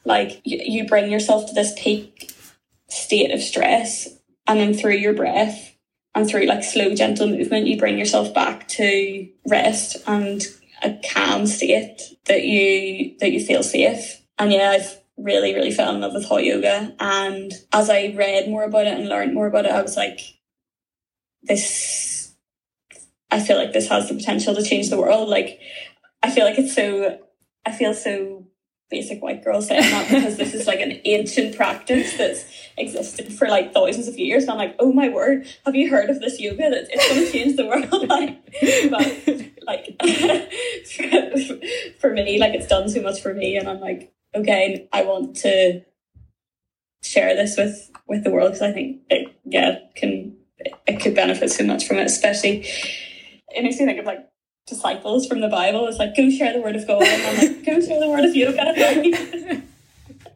[0.05, 2.33] Like you, you bring yourself to this peak
[2.89, 4.09] state of stress
[4.47, 5.77] and then through your breath
[6.15, 10.43] and through like slow gentle movement you bring yourself back to rest and
[10.83, 14.23] a calm state that you that you feel safe.
[14.39, 16.95] And yeah i've really really fell in love with hot yoga.
[16.99, 20.21] And as i read more about it and learned more about it i was like
[21.43, 22.33] this
[23.31, 25.29] i feel like this has the potential to change the world.
[25.29, 25.61] Like
[26.23, 27.19] i feel like it's so
[27.67, 28.47] i feel so
[28.91, 32.45] basic white girl saying that because this is like an ancient practice that's
[32.81, 34.45] existed for like thousands of years.
[34.45, 36.71] And I'm like, oh my word, have you heard of this yoga?
[36.71, 38.09] That it's going to change the world.
[38.09, 38.45] like,
[38.91, 39.97] but like
[40.89, 45.05] for, for me, like it's done so much for me, and I'm like, okay, I
[45.05, 45.83] want to
[47.03, 50.37] share this with with the world because I think it yeah can
[50.87, 52.67] it could benefit so much from it, especially.
[53.53, 54.27] Makes me think of like
[54.67, 55.87] disciples from the Bible.
[55.89, 57.03] It's like, go share the word of God.
[57.03, 59.63] And I'm like, go share the word of yoga.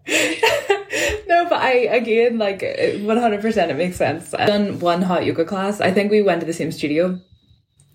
[1.27, 4.35] no, but I again like 100% it makes sense.
[4.35, 5.81] I've done one hot yoga class.
[5.81, 7.19] I think we went to the same studio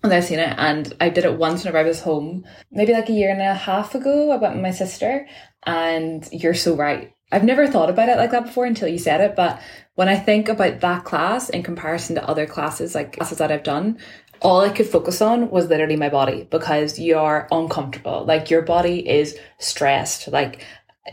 [0.02, 3.08] and I've seen it and I did it once whenever I was home, maybe like
[3.08, 4.30] a year and a half ago.
[4.30, 5.26] I went with my sister
[5.64, 7.12] and you're so right.
[7.32, 9.60] I've never thought about it like that before until you said it, but
[9.94, 13.62] when I think about that class in comparison to other classes, like classes that I've
[13.62, 13.98] done,
[14.40, 18.24] all I could focus on was literally my body because you're uncomfortable.
[18.24, 20.28] Like your body is stressed.
[20.28, 20.64] Like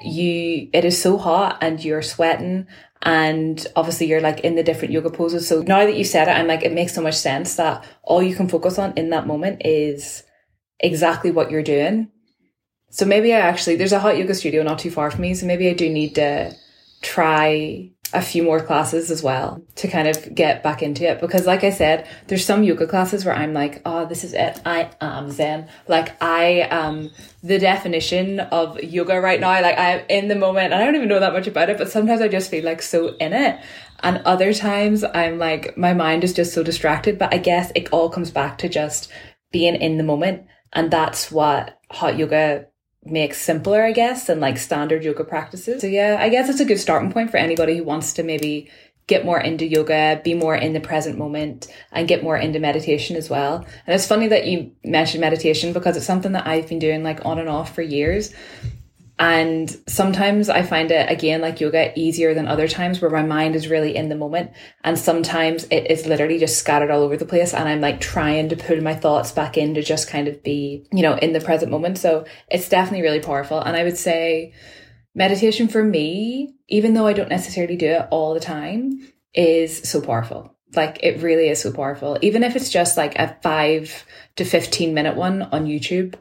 [0.04, 2.68] you, it is so hot and you're sweating
[3.02, 5.48] and obviously you're like in the different yoga poses.
[5.48, 8.24] So now that you said it, I'm like, it makes so much sense that all
[8.24, 10.24] you can focus on in that moment is
[10.80, 12.10] exactly what you're doing.
[12.90, 15.34] So maybe I actually, there's a hot yoga studio not too far from me.
[15.36, 16.54] So maybe I do need to
[17.02, 21.20] try a few more classes as well to kind of get back into it.
[21.20, 24.60] Because like I said there's some yoga classes where I'm like oh this is it.
[24.66, 25.68] I am zen.
[25.88, 27.12] Like I am
[27.43, 29.62] the definition of yoga right now.
[29.62, 31.91] Like I'm in the moment and I don't even know that much about it but
[31.91, 33.60] sometimes I just feel like so in it.
[34.02, 37.20] And other times I'm like my mind is just so distracted.
[37.20, 39.12] But I guess it all comes back to just
[39.52, 40.45] being in the moment.
[40.72, 42.68] And that's what hot yoga
[43.12, 45.82] makes simpler, I guess, than like standard yoga practices.
[45.82, 48.70] So yeah, I guess it's a good starting point for anybody who wants to maybe
[49.08, 53.16] get more into yoga, be more in the present moment and get more into meditation
[53.16, 53.66] as well.
[53.86, 57.26] And it's funny that you mentioned meditation because it's something that I've been doing like
[57.26, 58.34] on and off for years.
[59.20, 63.55] And sometimes I find it again like yoga easier than other times where my mind
[63.55, 64.51] is really in the moment.
[64.84, 67.53] And sometimes it is literally just scattered all over the place.
[67.53, 70.86] And I'm like trying to pull my thoughts back in to just kind of be,
[70.91, 71.97] you know, in the present moment.
[71.97, 73.59] So it's definitely really powerful.
[73.59, 74.53] And I would say
[75.15, 79.99] meditation for me, even though I don't necessarily do it all the time, is so
[79.99, 80.55] powerful.
[80.76, 82.20] Like it really is so powerful.
[82.22, 84.05] Even if it's just like a five
[84.36, 86.13] to 15 minute one on YouTube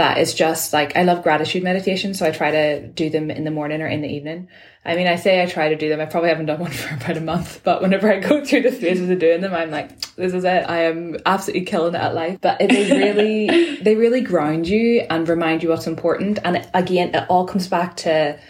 [0.00, 3.44] that is just like I love gratitude meditation, so I try to do them in
[3.44, 4.48] the morning or in the evening.
[4.82, 6.00] I mean, I say I try to do them.
[6.00, 8.72] I probably haven't done one for about a month, but whenever I go through the
[8.72, 10.64] phases of doing them, I'm like, this is it.
[10.70, 12.40] I am absolutely killing it at life.
[12.40, 16.38] But they really, they really ground you and remind you what's important.
[16.44, 18.40] And again, it all comes back to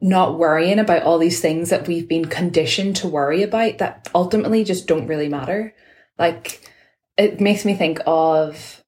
[0.00, 4.64] not worrying about all these things that we've been conditioned to worry about that ultimately
[4.64, 5.72] just don't really matter.
[6.18, 6.68] Like,
[7.16, 8.79] it makes me think of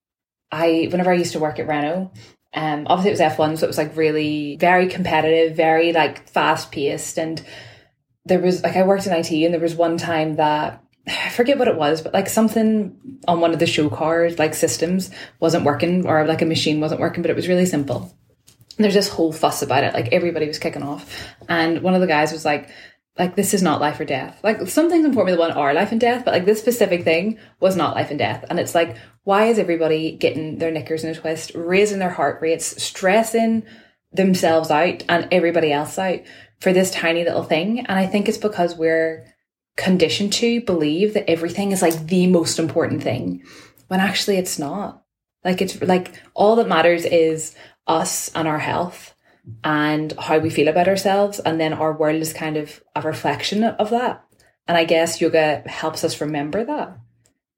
[0.53, 2.13] I whenever I used to work at Renault,
[2.55, 6.71] um, obviously it was F1, so it was like really very competitive, very like fast
[6.71, 7.19] paced.
[7.19, 7.43] And
[8.27, 11.59] there was like I worked in IT and there was one time that I forget
[11.59, 15.65] what it was, but like something on one of the show cars, like systems wasn't
[15.65, 18.15] working or like a machine wasn't working, but it was really simple.
[18.77, 19.95] And there's this whole fuss about it.
[19.95, 21.35] Like everybody was kicking off.
[21.49, 22.71] And one of the guys was like,
[23.19, 24.41] like this is not life or death.
[24.43, 27.39] Like some things in Formula One are life and death, but like this specific thing
[27.61, 28.45] was not life and death.
[28.49, 32.41] And it's like, why is everybody getting their knickers in a twist, raising their heart
[32.41, 33.65] rates, stressing
[34.13, 36.21] themselves out and everybody else out
[36.61, 37.81] for this tiny little thing?
[37.81, 39.27] And I think it's because we're
[39.77, 43.43] conditioned to believe that everything is like the most important thing
[43.89, 45.03] when actually it's not.
[45.45, 47.55] Like it's like all that matters is
[47.87, 49.12] us and our health
[49.65, 51.39] and how we feel about ourselves.
[51.41, 54.25] And then our world is kind of a reflection of that.
[54.69, 56.97] And I guess yoga helps us remember that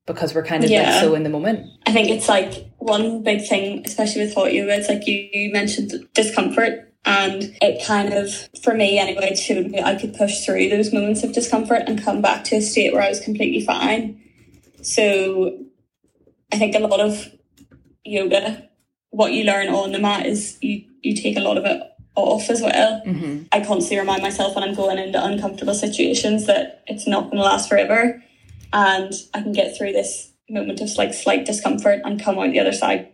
[0.07, 0.91] because we're kind of yeah.
[0.91, 1.66] like so in the moment.
[1.87, 5.53] I think it's like one big thing, especially with hot yoga, it's like you, you
[5.53, 6.91] mentioned discomfort.
[7.07, 10.91] And it kind of, for me anyway, it showed me I could push through those
[10.91, 14.22] moments of discomfort and come back to a state where I was completely fine.
[14.80, 15.59] So
[16.51, 17.28] I think a lot of
[18.05, 18.68] yoga
[19.14, 21.83] what you learn on the mat is you you take a lot of it
[22.17, 23.03] off as well.
[23.07, 23.45] Mm-hmm.
[23.53, 27.43] I constantly remind myself when I'm going into uncomfortable situations that it's not going to
[27.43, 28.23] last forever,
[28.73, 32.61] and I can get through this moment of like slight discomfort and come out the
[32.61, 33.09] other side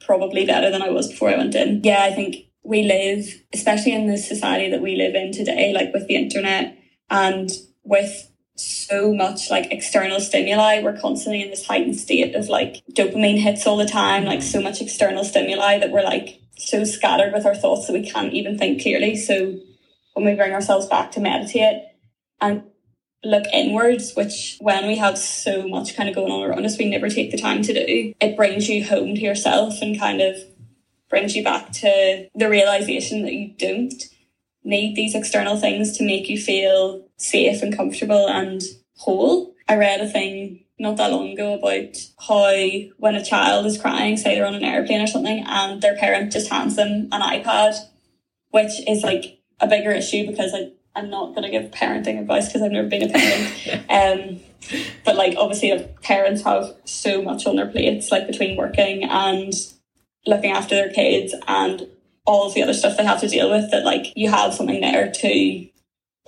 [0.00, 1.80] probably better than I was before I went in.
[1.84, 5.92] Yeah, I think we live, especially in the society that we live in today, like
[5.92, 6.78] with the internet
[7.10, 7.50] and
[7.84, 10.82] with so much like external stimuli.
[10.82, 14.60] We're constantly in this heightened state of like dopamine hits all the time, like so
[14.60, 18.58] much external stimuli that we're like so scattered with our thoughts that we can't even
[18.58, 19.16] think clearly.
[19.16, 19.58] So
[20.14, 21.82] when we bring ourselves back to meditate
[22.40, 22.64] and
[23.24, 26.88] look inwards, which when we have so much kind of going on around us, we
[26.88, 30.36] never take the time to do, it brings you home to yourself and kind of
[31.08, 34.04] brings you back to the realization that you don't
[34.64, 38.62] need these external things to make you feel safe and comfortable and
[38.96, 39.54] whole.
[39.68, 41.96] I read a thing not that long ago about
[42.28, 42.52] how
[42.98, 46.32] when a child is crying, say they're on an airplane or something, and their parent
[46.32, 47.76] just hands them an iPad,
[48.50, 52.48] which is like a bigger issue because I, I'm not going to give parenting advice
[52.48, 53.90] because I've never been a parent.
[53.90, 54.40] um,
[55.04, 59.54] but like obviously parents have so much on their plates, like between working and
[60.26, 61.86] looking after their kids and
[62.26, 64.80] all of the other stuff they have to deal with that like you have something
[64.80, 65.68] there to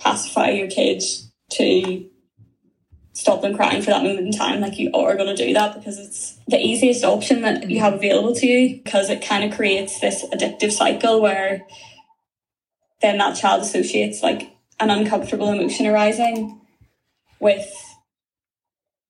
[0.01, 2.05] pacify your kids to
[3.15, 5.73] stop them crying for that moment in time like you are going to do that
[5.73, 9.55] because it's the easiest option that you have available to you because it kind of
[9.55, 11.65] creates this addictive cycle where
[13.01, 16.59] then that child associates like an uncomfortable emotion arising
[17.39, 17.71] with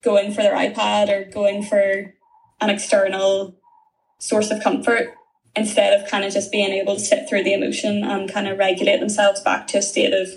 [0.03, 2.13] going for their ipad or going for
[2.61, 3.55] an external
[4.19, 5.15] source of comfort
[5.55, 8.59] instead of kind of just being able to sit through the emotion and kind of
[8.59, 10.29] regulate themselves back to a state of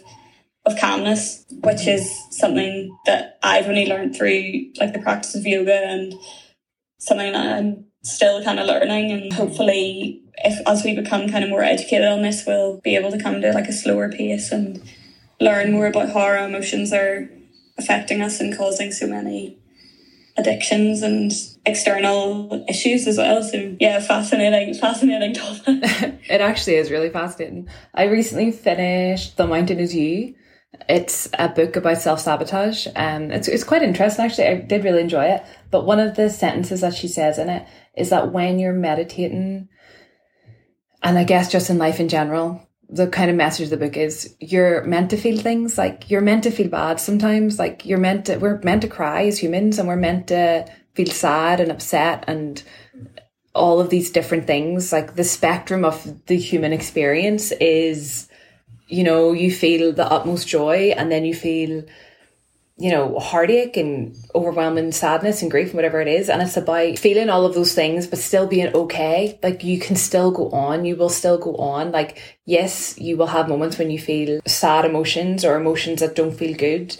[0.70, 5.74] of calmness, which is something that I've only learned through like the practice of yoga
[5.74, 6.14] and
[6.98, 11.50] something that I'm still kind of learning and hopefully if as we become kind of
[11.50, 14.80] more educated on this we'll be able to come to like a slower pace and
[15.40, 17.28] learn more about how our emotions are
[17.76, 19.58] affecting us and causing so many
[20.38, 21.32] addictions and
[21.66, 23.42] external issues as well.
[23.42, 25.64] So yeah, fascinating, fascinating topic.
[26.30, 27.68] it actually is really fascinating.
[27.94, 30.34] I recently finished The Mountain Is You.
[30.88, 32.86] It's a book about self sabotage.
[32.94, 34.48] Um, it's it's quite interesting actually.
[34.48, 35.44] I did really enjoy it.
[35.70, 37.66] But one of the sentences that she says in it
[37.96, 39.68] is that when you're meditating,
[41.02, 43.96] and I guess just in life in general, the kind of message of the book
[43.96, 47.98] is you're meant to feel things like you're meant to feel bad sometimes like you're
[47.98, 51.70] meant to we're meant to cry as humans and we're meant to feel sad and
[51.70, 52.62] upset and
[53.54, 58.27] all of these different things like the spectrum of the human experience is
[58.88, 61.84] you know you feel the utmost joy and then you feel
[62.80, 66.28] you know, heartache and overwhelming sadness and grief and whatever it is.
[66.30, 69.38] And it's about feeling all of those things, but still being okay.
[69.42, 70.84] Like you can still go on.
[70.84, 71.90] You will still go on.
[71.90, 76.36] Like, yes, you will have moments when you feel sad emotions or emotions that don't
[76.36, 76.96] feel good.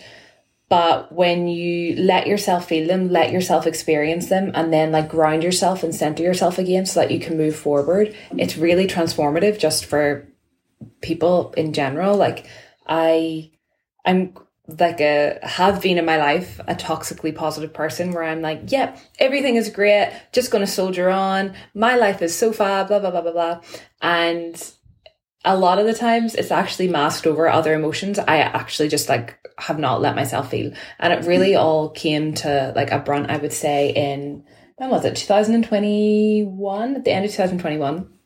[0.69, 5.43] But when you let yourself feel them, let yourself experience them, and then like ground
[5.43, 9.87] yourself and center yourself again so that you can move forward, it's really transformative just
[9.87, 10.29] for
[11.01, 12.17] people in general.
[12.17, 12.47] Like,
[12.87, 13.51] I,
[14.05, 14.35] I'm
[14.69, 18.97] like a have been in my life a toxically positive person where I'm like, yep,
[18.97, 21.55] yeah, everything is great, just gonna soldier on.
[21.75, 23.61] My life is so far, blah blah blah blah blah.
[24.03, 24.73] And
[25.45, 29.39] a lot of the times it's actually masked over other emotions I actually just like
[29.59, 30.73] have not let myself feel.
[30.99, 31.65] And it really mm-hmm.
[31.65, 34.45] all came to like a brunt, I would say, in
[34.77, 35.17] when was it?
[35.17, 36.97] 2021?
[36.97, 38.18] At the end of 2021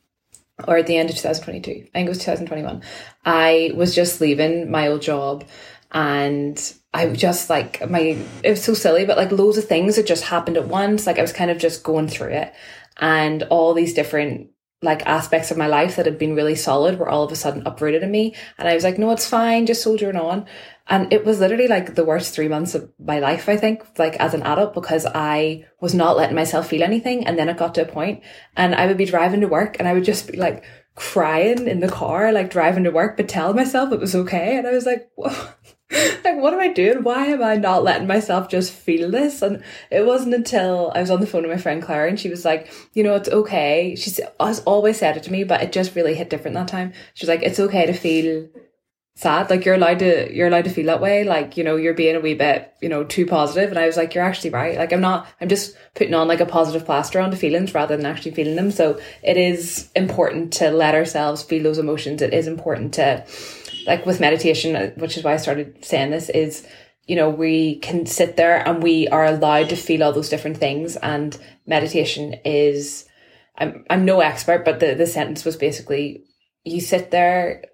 [0.67, 1.71] or at the end of 2022.
[1.71, 2.81] I think it was 2021.
[3.25, 5.45] I was just leaving my old job
[5.91, 10.05] and I just like my it was so silly, but like loads of things that
[10.05, 11.07] just happened at once.
[11.07, 12.53] Like I was kind of just going through it,
[12.97, 14.49] and all these different
[14.83, 17.63] like aspects of my life that had been really solid were all of a sudden
[17.65, 18.35] uprooted in me.
[18.57, 20.45] And I was like, no, it's fine, just soldiering on.
[20.87, 24.15] And it was literally like the worst three months of my life, I think, like
[24.17, 27.25] as an adult, because I was not letting myself feel anything.
[27.25, 28.21] And then it got to a point
[28.57, 30.63] and I would be driving to work and I would just be like
[30.95, 34.57] crying in the car, like driving to work, but tell myself it was okay.
[34.57, 35.33] And I was like, Whoa
[36.23, 37.03] like, what am I doing?
[37.03, 39.41] Why am I not letting myself just feel this?
[39.41, 42.29] And it wasn't until I was on the phone with my friend Claire and she
[42.29, 43.95] was like, you know, it's okay.
[43.95, 46.93] She's always said it to me, but it just really hit different that time.
[47.13, 48.47] She was like, it's okay to feel
[49.15, 49.49] sad.
[49.49, 51.23] Like you're allowed to, you're allowed to feel that way.
[51.23, 53.69] Like, you know, you're being a wee bit, you know, too positive.
[53.69, 54.77] And I was like, you're actually right.
[54.77, 57.95] Like I'm not, I'm just putting on like a positive plaster on the feelings rather
[57.95, 58.71] than actually feeling them.
[58.71, 62.21] So it is important to let ourselves feel those emotions.
[62.21, 63.25] It is important to,
[63.85, 66.65] like with meditation, uh, which is why I started saying this, is
[67.05, 70.57] you know we can sit there and we are allowed to feel all those different
[70.57, 71.37] things, and
[71.67, 73.05] meditation is
[73.57, 76.23] I'm I'm no expert, but the the sentence was basically
[76.63, 77.65] you sit there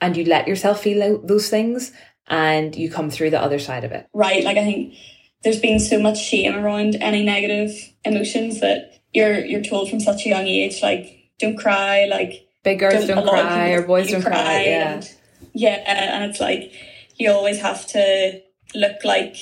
[0.00, 1.92] and you let yourself feel those things
[2.26, 4.08] and you come through the other side of it.
[4.12, 4.44] Right.
[4.44, 4.94] Like I think
[5.42, 7.70] there's been so much shame around any negative
[8.04, 12.80] emotions that you're you're told from such a young age, like don't cry, like big
[12.80, 14.32] girls don't, don't cry or boys don't cry.
[14.32, 14.94] cry yeah.
[14.94, 15.14] And,
[15.52, 16.72] yeah, and it's like
[17.16, 18.40] you always have to
[18.74, 19.36] look like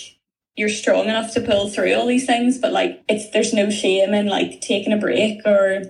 [0.56, 4.12] you're strong enough to pull through all these things, but like it's there's no shame
[4.12, 5.82] in like taking a break or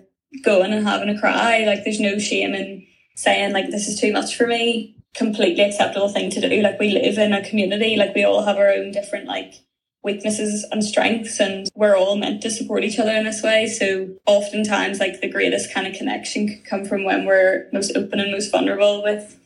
[0.44, 1.64] going and having a cry.
[1.64, 4.96] Like there's no shame in saying like this is too much for me.
[5.14, 6.62] Completely acceptable thing to do.
[6.62, 9.54] Like we live in a community, like we all have our own different like
[10.02, 14.08] weaknesses and strengths and we're all meant to support each other in this way so
[14.26, 18.32] oftentimes like the greatest kind of connection can come from when we're most open and
[18.32, 19.38] most vulnerable with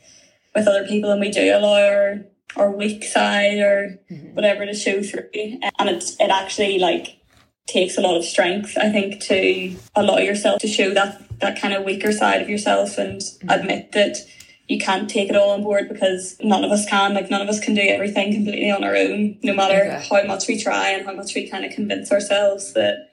[0.55, 2.25] with other people and we do allow our
[2.57, 4.35] our weak side or mm-hmm.
[4.35, 7.16] whatever to show through and it's it actually like
[7.67, 11.75] takes a lot of strength i think to allow yourself to show that that kind
[11.75, 13.51] of weaker side of yourself and mm-hmm.
[13.51, 14.17] admit that
[14.69, 17.14] you can't take it all on board because none of us can.
[17.14, 20.49] Like none of us can do everything completely on our own, no matter how much
[20.49, 23.12] we try and how much we kind of convince ourselves that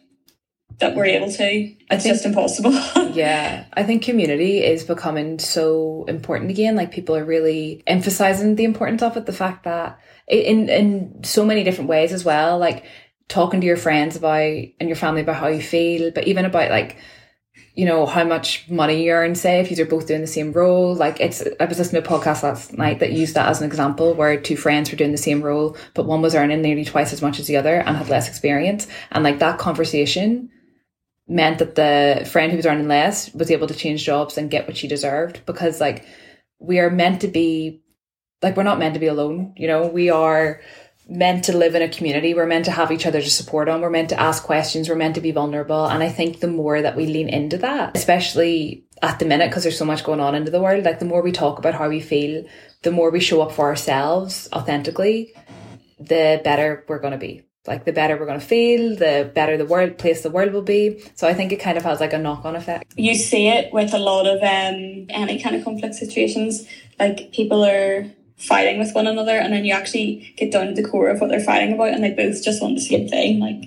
[0.79, 1.43] that we're able to.
[1.43, 2.71] It's think, just impossible.
[3.13, 3.65] yeah.
[3.73, 6.75] I think community is becoming so important again.
[6.75, 11.45] Like people are really emphasizing the importance of it, the fact that in in so
[11.45, 12.85] many different ways as well, like
[13.27, 16.69] talking to your friends about and your family about how you feel, but even about
[16.69, 16.97] like
[17.75, 20.93] you know, how much money you earn, say, if you're both doing the same role.
[20.93, 23.67] Like it's, I was listening to a podcast last night that used that as an
[23.67, 27.13] example where two friends were doing the same role, but one was earning nearly twice
[27.13, 28.87] as much as the other and had less experience.
[29.11, 30.51] And like that conversation
[31.27, 34.67] meant that the friend who was earning less was able to change jobs and get
[34.67, 36.05] what she deserved because like
[36.59, 37.81] we are meant to be,
[38.43, 40.61] like we're not meant to be alone, you know, we are,
[41.07, 42.33] meant to live in a community.
[42.33, 43.81] We're meant to have each other to support on.
[43.81, 44.87] We're meant to ask questions.
[44.87, 45.85] We're meant to be vulnerable.
[45.85, 49.63] And I think the more that we lean into that, especially at the minute, because
[49.63, 51.89] there's so much going on into the world, like the more we talk about how
[51.89, 52.45] we feel,
[52.83, 55.33] the more we show up for ourselves authentically,
[55.99, 57.43] the better we're going to be.
[57.65, 60.63] Like the better we're going to feel, the better the world place the world will
[60.63, 61.01] be.
[61.15, 62.93] So I think it kind of has like a knock on effect.
[62.97, 66.67] You see it with a lot of um, any kind of conflict situations.
[66.99, 68.05] Like people are
[68.43, 71.29] fighting with one another and then you actually get down to the core of what
[71.29, 73.61] they're fighting about and they both just want the same thing like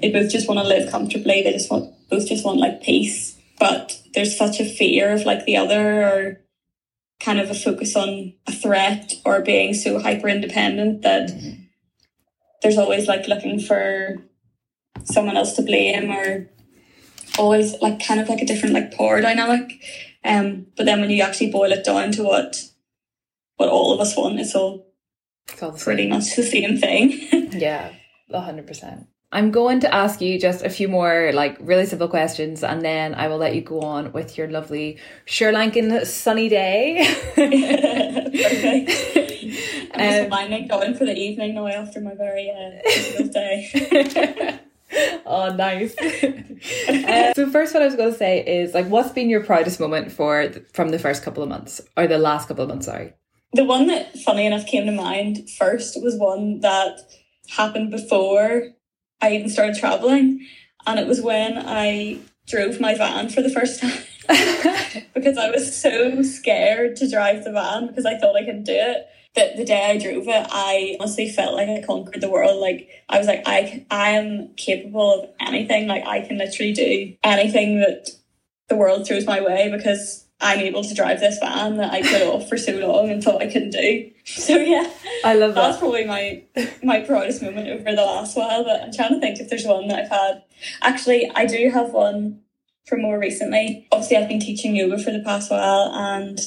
[0.00, 3.38] they both just want to live comfortably they just want both just want like peace
[3.58, 6.40] but there's such a fear of like the other or
[7.20, 11.62] kind of a focus on a threat or being so hyper independent that mm-hmm.
[12.62, 14.16] there's always like looking for
[15.04, 16.48] someone else to blame or
[17.38, 19.82] always like kind of like a different like power dynamic
[20.24, 22.71] um but then when you actually boil it down to what
[23.56, 24.40] what all of us want.
[24.40, 24.86] It's all,
[25.48, 27.10] it's all pretty much the same thing.
[27.52, 27.92] yeah,
[28.32, 29.06] hundred percent.
[29.34, 33.14] I'm going to ask you just a few more like really simple questions and then
[33.14, 36.98] I will let you go on with your lovely Sri Lankan sunny day.
[39.94, 44.60] I'm just um, minding going for the evening now after my very uh, day.
[45.24, 45.96] oh, nice.
[45.98, 49.80] uh, so first, what I was going to say is like, what's been your proudest
[49.80, 52.84] moment for from the first couple of months or the last couple of months?
[52.84, 53.14] Sorry.
[53.52, 57.00] The one that, funny enough, came to mind first was one that
[57.48, 58.70] happened before
[59.20, 60.46] I even started traveling.
[60.86, 64.02] And it was when I drove my van for the first time
[65.14, 68.74] because I was so scared to drive the van because I thought I could do
[68.74, 69.06] it.
[69.34, 72.60] That the day I drove it, I honestly felt like I conquered the world.
[72.60, 75.86] Like I was like, I I am capable of anything.
[75.86, 78.10] Like I can literally do anything that
[78.68, 82.22] the world throws my way because I'm able to drive this van that I put
[82.22, 84.10] off for so long and thought I couldn't do.
[84.24, 84.88] So yeah,
[85.24, 85.62] I love that.
[85.62, 86.44] That's probably my
[86.84, 88.62] my proudest moment over the last while.
[88.62, 90.44] But I'm trying to think if there's one that I've had.
[90.80, 92.40] Actually, I do have one
[92.86, 93.88] from more recently.
[93.90, 96.38] Obviously, I've been teaching yoga for the past while, and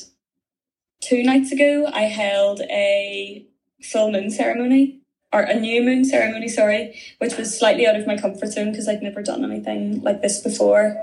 [1.01, 3.45] two nights ago I held a
[3.81, 5.01] full moon ceremony
[5.33, 8.87] or a new moon ceremony, sorry, which was slightly out of my comfort zone because
[8.87, 10.95] I'd never done anything like this before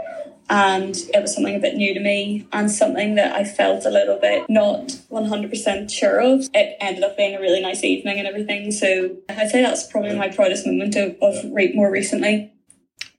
[0.48, 3.90] and it was something a bit new to me and something that I felt a
[3.90, 6.48] little bit not 100% sure of.
[6.52, 8.70] It ended up being a really nice evening and everything.
[8.70, 11.44] So I'd say that's probably my proudest moment of, of
[11.74, 12.52] more recently.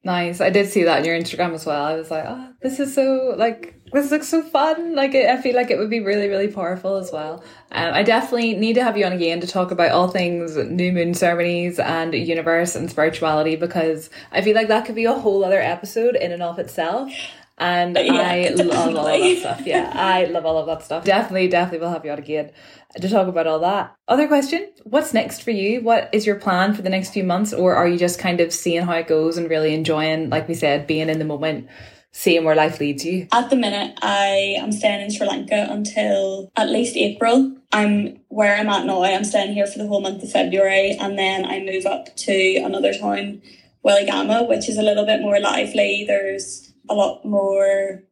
[0.04, 0.42] Nice.
[0.42, 1.84] I did see that on your Instagram as well.
[1.84, 4.96] I was like, oh, this is so like this looks so fun.
[4.96, 7.44] Like I feel like it would be really, really powerful as well.
[7.72, 10.92] Um, I definitely need to have you on again to talk about all things new
[10.92, 15.46] moon ceremonies and universe and spirituality because I feel like that could be a whole
[15.46, 17.12] other episode in and of itself.
[17.58, 19.62] And yeah, I love all of that stuff.
[19.66, 21.06] Yeah, I love all of that stuff.
[21.06, 22.52] Definitely, definitely will have you on again
[23.00, 23.96] to talk about all that.
[24.08, 25.82] Other question What's next for you?
[25.82, 27.54] What is your plan for the next few months?
[27.54, 30.56] Or are you just kind of seeing how it goes and really enjoying, like we
[30.56, 31.68] said, being in the moment,
[32.14, 33.28] seeing where life leads you?
[33.34, 37.58] At the minute, I am staying in Sri Lanka until at least April.
[37.72, 39.04] I'm where I'm at now.
[39.04, 42.56] I'm staying here for the whole month of February, and then I move up to
[42.58, 43.42] another town,
[43.84, 46.06] Weligama, which is a little bit more lively.
[46.08, 48.04] There's a lot more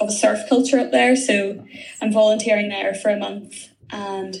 [0.00, 1.64] of a surf culture up there, so
[2.00, 4.36] I'm volunteering there for a month and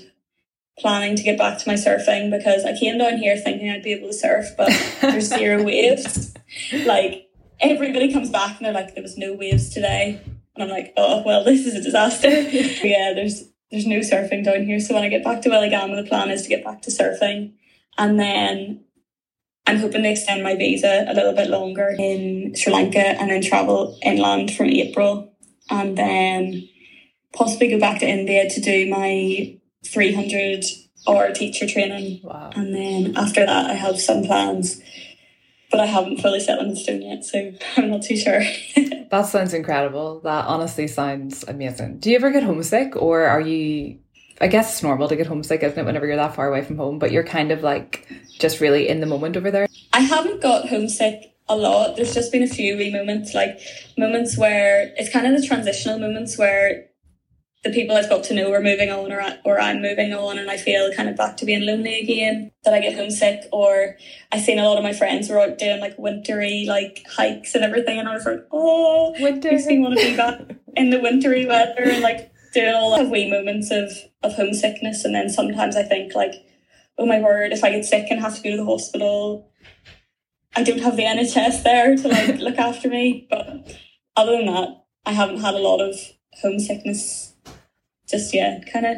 [0.78, 3.92] planning to get back to my surfing because I came down here thinking I'd be
[3.92, 4.70] able to surf, but
[5.02, 6.34] there's zero waves.
[6.86, 7.29] Like
[7.60, 10.20] everybody comes back and they're like, there was no waves today.
[10.54, 12.28] And I'm like, oh, well, this is a disaster.
[12.86, 14.80] yeah, there's there's no surfing down here.
[14.80, 17.52] So when I get back to Weligama, the plan is to get back to surfing.
[17.96, 18.84] And then
[19.66, 23.42] I'm hoping to extend my visa a little bit longer in Sri Lanka and then
[23.42, 25.32] travel inland from April.
[25.70, 26.68] And then
[27.32, 29.56] possibly go back to India to do my
[29.86, 30.64] 300
[31.08, 32.20] hour teacher training.
[32.24, 32.50] Wow.
[32.54, 34.80] And then after that, I have some plans
[35.70, 38.42] but I haven't fully settled in stone yet, so I'm not too sure.
[39.10, 40.20] that sounds incredible.
[40.20, 41.98] That honestly sounds amazing.
[41.98, 43.98] Do you ever get homesick, or are you?
[44.40, 46.78] I guess it's normal to get homesick, isn't it, whenever you're that far away from
[46.78, 46.98] home?
[46.98, 49.68] But you're kind of like just really in the moment over there.
[49.92, 51.96] I haven't got homesick a lot.
[51.96, 53.60] There's just been a few wee moments, like
[53.98, 56.86] moments where it's kind of the transitional moments where
[57.62, 60.50] the people I've got to know are moving on or, or I'm moving on and
[60.50, 63.96] I feel kind of back to being lonely again, that I get homesick or
[64.32, 67.62] I've seen a lot of my friends were out doing like wintry like hikes and
[67.62, 69.52] everything and I was like, oh, winter.
[69.52, 70.40] makes me want to be back
[70.74, 73.90] in the wintry weather and like doing all of wee moments of,
[74.22, 76.34] of homesickness and then sometimes I think like,
[76.96, 79.50] oh my word, if I get sick and have to go to the hospital,
[80.56, 83.26] I don't have the NHS there to like look after me.
[83.28, 83.76] But
[84.16, 85.94] other than that, I haven't had a lot of
[86.40, 87.34] homesickness
[88.10, 88.96] just yeah, kind of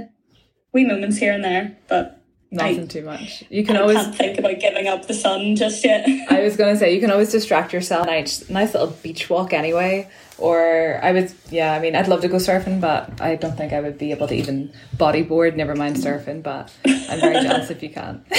[0.72, 3.44] wee moments here and there, but nothing I, too much.
[3.50, 6.06] You can I always think about giving up the sun just yet.
[6.30, 8.06] I was gonna say you can always distract yourself.
[8.06, 10.08] Nice, nice little beach walk anyway.
[10.38, 11.72] Or I would, yeah.
[11.72, 14.26] I mean, I'd love to go surfing, but I don't think I would be able
[14.28, 15.54] to even bodyboard.
[15.56, 18.24] Never mind surfing, but I'm very jealous if you can.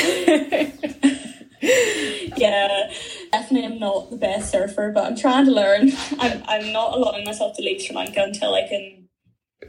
[1.61, 2.91] yeah,
[3.31, 5.91] definitely I'm not the best surfer, but I'm trying to learn.
[6.19, 9.02] I'm I'm not allowing myself to leave Sri Lanka until I can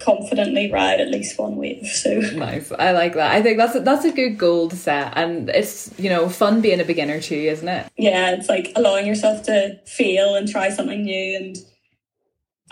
[0.05, 1.87] confidently ride at least one wave.
[1.87, 2.71] So nice.
[2.73, 3.33] I like that.
[3.33, 6.61] I think that's a, that's a good goal to set, and it's you know fun
[6.61, 7.91] being a beginner too, isn't it?
[7.97, 11.57] Yeah, it's like allowing yourself to fail and try something new, and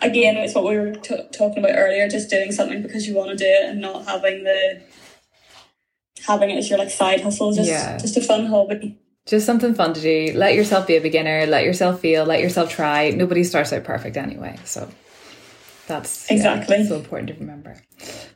[0.00, 2.08] again, it's what we were t- talking about earlier.
[2.08, 4.82] Just doing something because you want to do it, and not having the
[6.26, 7.52] having it as your like side hustle.
[7.52, 7.96] Just yeah.
[7.96, 8.98] just a fun hobby.
[9.24, 10.32] Just something fun to do.
[10.34, 11.46] Let yourself be a beginner.
[11.46, 12.24] Let yourself feel.
[12.24, 13.10] Let yourself try.
[13.10, 14.90] Nobody starts out perfect anyway, so
[15.92, 17.76] that's exactly yeah, so important to remember.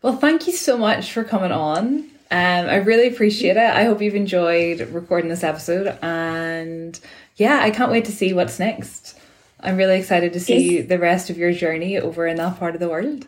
[0.03, 1.99] Well, thank you so much for coming on.
[2.31, 3.71] Um, I really appreciate it.
[3.71, 6.99] I hope you've enjoyed recording this episode, and
[7.37, 9.19] yeah, I can't wait to see what's next.
[9.61, 10.89] I'm really excited to see yes.
[10.89, 13.27] the rest of your journey over in that part of the world.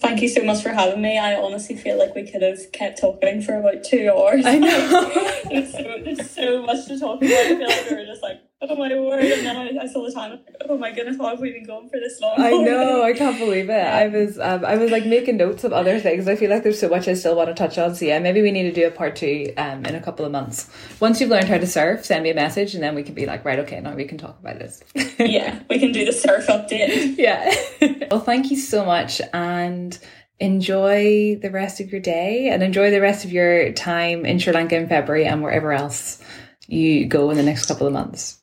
[0.00, 1.18] Thank you so much for having me.
[1.18, 4.46] I honestly feel like we could have kept talking for about two hours.
[4.46, 5.40] I know.
[5.50, 7.32] there's, so, there's so much to talk about.
[7.32, 9.24] I feel like we were just like, oh my word.
[9.24, 11.66] And then I, I saw the time, like, oh my goodness, how have we been
[11.66, 12.34] going for this long?
[12.38, 13.72] I know, I can't believe it.
[13.72, 16.28] I was um, I was like making notes of other things.
[16.28, 17.94] I feel like there's so much I still want to touch on.
[17.94, 20.32] So yeah, maybe we need to do a part two um, in a couple of
[20.32, 20.70] months.
[21.00, 23.26] Once you've learned how to surf, send me a message and then we can be
[23.26, 24.82] like, right, okay, now we can talk about this.
[25.18, 27.16] yeah, we can do the surf update.
[27.18, 27.54] Yeah.
[28.10, 29.20] well, thank you so much.
[29.32, 29.98] And
[30.40, 34.52] enjoy the rest of your day and enjoy the rest of your time in Sri
[34.52, 36.22] Lanka in February and wherever else
[36.68, 38.37] you go in the next couple of months.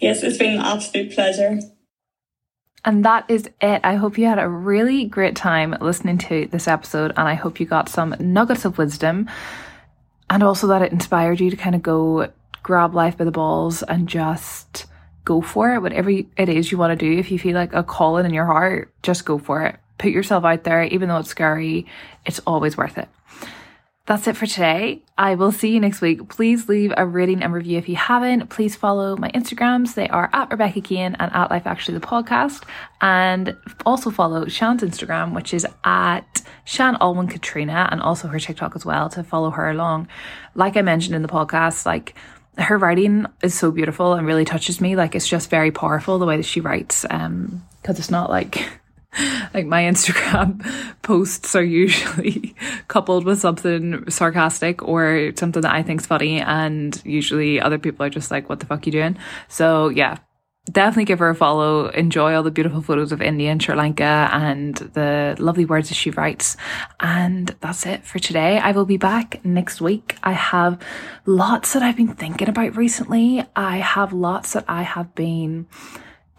[0.00, 1.60] Yes, it's been an absolute pleasure.
[2.84, 3.80] And that is it.
[3.84, 7.60] I hope you had a really great time listening to this episode, and I hope
[7.60, 9.28] you got some nuggets of wisdom
[10.30, 12.30] and also that it inspired you to kind of go
[12.62, 14.86] grab life by the balls and just
[15.24, 15.80] go for it.
[15.80, 18.46] Whatever it is you want to do, if you feel like a calling in your
[18.46, 21.86] heart, just go for it put yourself out there, even though it's scary,
[22.24, 23.08] it's always worth it.
[24.08, 25.02] That's it for today.
[25.18, 26.30] I will see you next week.
[26.30, 28.48] Please leave a rating and review if you haven't.
[28.48, 29.96] Please follow my Instagrams.
[29.96, 32.62] They are at Rebekah Kane and at Life Actually the podcast.
[33.02, 33.54] And
[33.84, 38.86] also follow Sian's Instagram, which is at Sian Olwin Katrina, and also her TikTok as
[38.86, 40.08] well to follow her along.
[40.54, 42.14] Like I mentioned in the podcast, like
[42.56, 44.96] her writing is so beautiful and really touches me.
[44.96, 47.04] Like it's just very powerful the way that she writes.
[47.10, 48.66] Um, because it's not like
[49.54, 50.62] like my Instagram
[51.02, 52.54] posts are usually
[52.88, 58.10] coupled with something sarcastic or something that I think's funny, and usually other people are
[58.10, 59.16] just like, "What the fuck you doing?"
[59.48, 60.18] So yeah,
[60.72, 61.88] definitely give her a follow.
[61.88, 65.94] Enjoy all the beautiful photos of India and Sri Lanka and the lovely words that
[65.94, 66.56] she writes.
[67.00, 68.58] And that's it for today.
[68.58, 70.16] I will be back next week.
[70.22, 70.80] I have
[71.26, 73.44] lots that I've been thinking about recently.
[73.56, 75.66] I have lots that I have been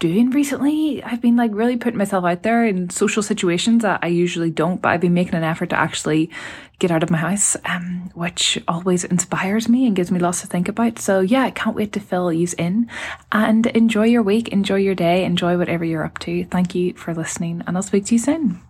[0.00, 1.02] doing recently.
[1.04, 4.82] I've been like really putting myself out there in social situations that I usually don't,
[4.82, 6.30] but I've been making an effort to actually
[6.80, 10.46] get out of my house, um, which always inspires me and gives me lots to
[10.48, 10.98] think about.
[10.98, 12.88] So yeah, I can't wait to fill you in
[13.30, 16.44] and enjoy your week, enjoy your day, enjoy whatever you're up to.
[16.46, 18.60] Thank you for listening and I'll speak to you soon.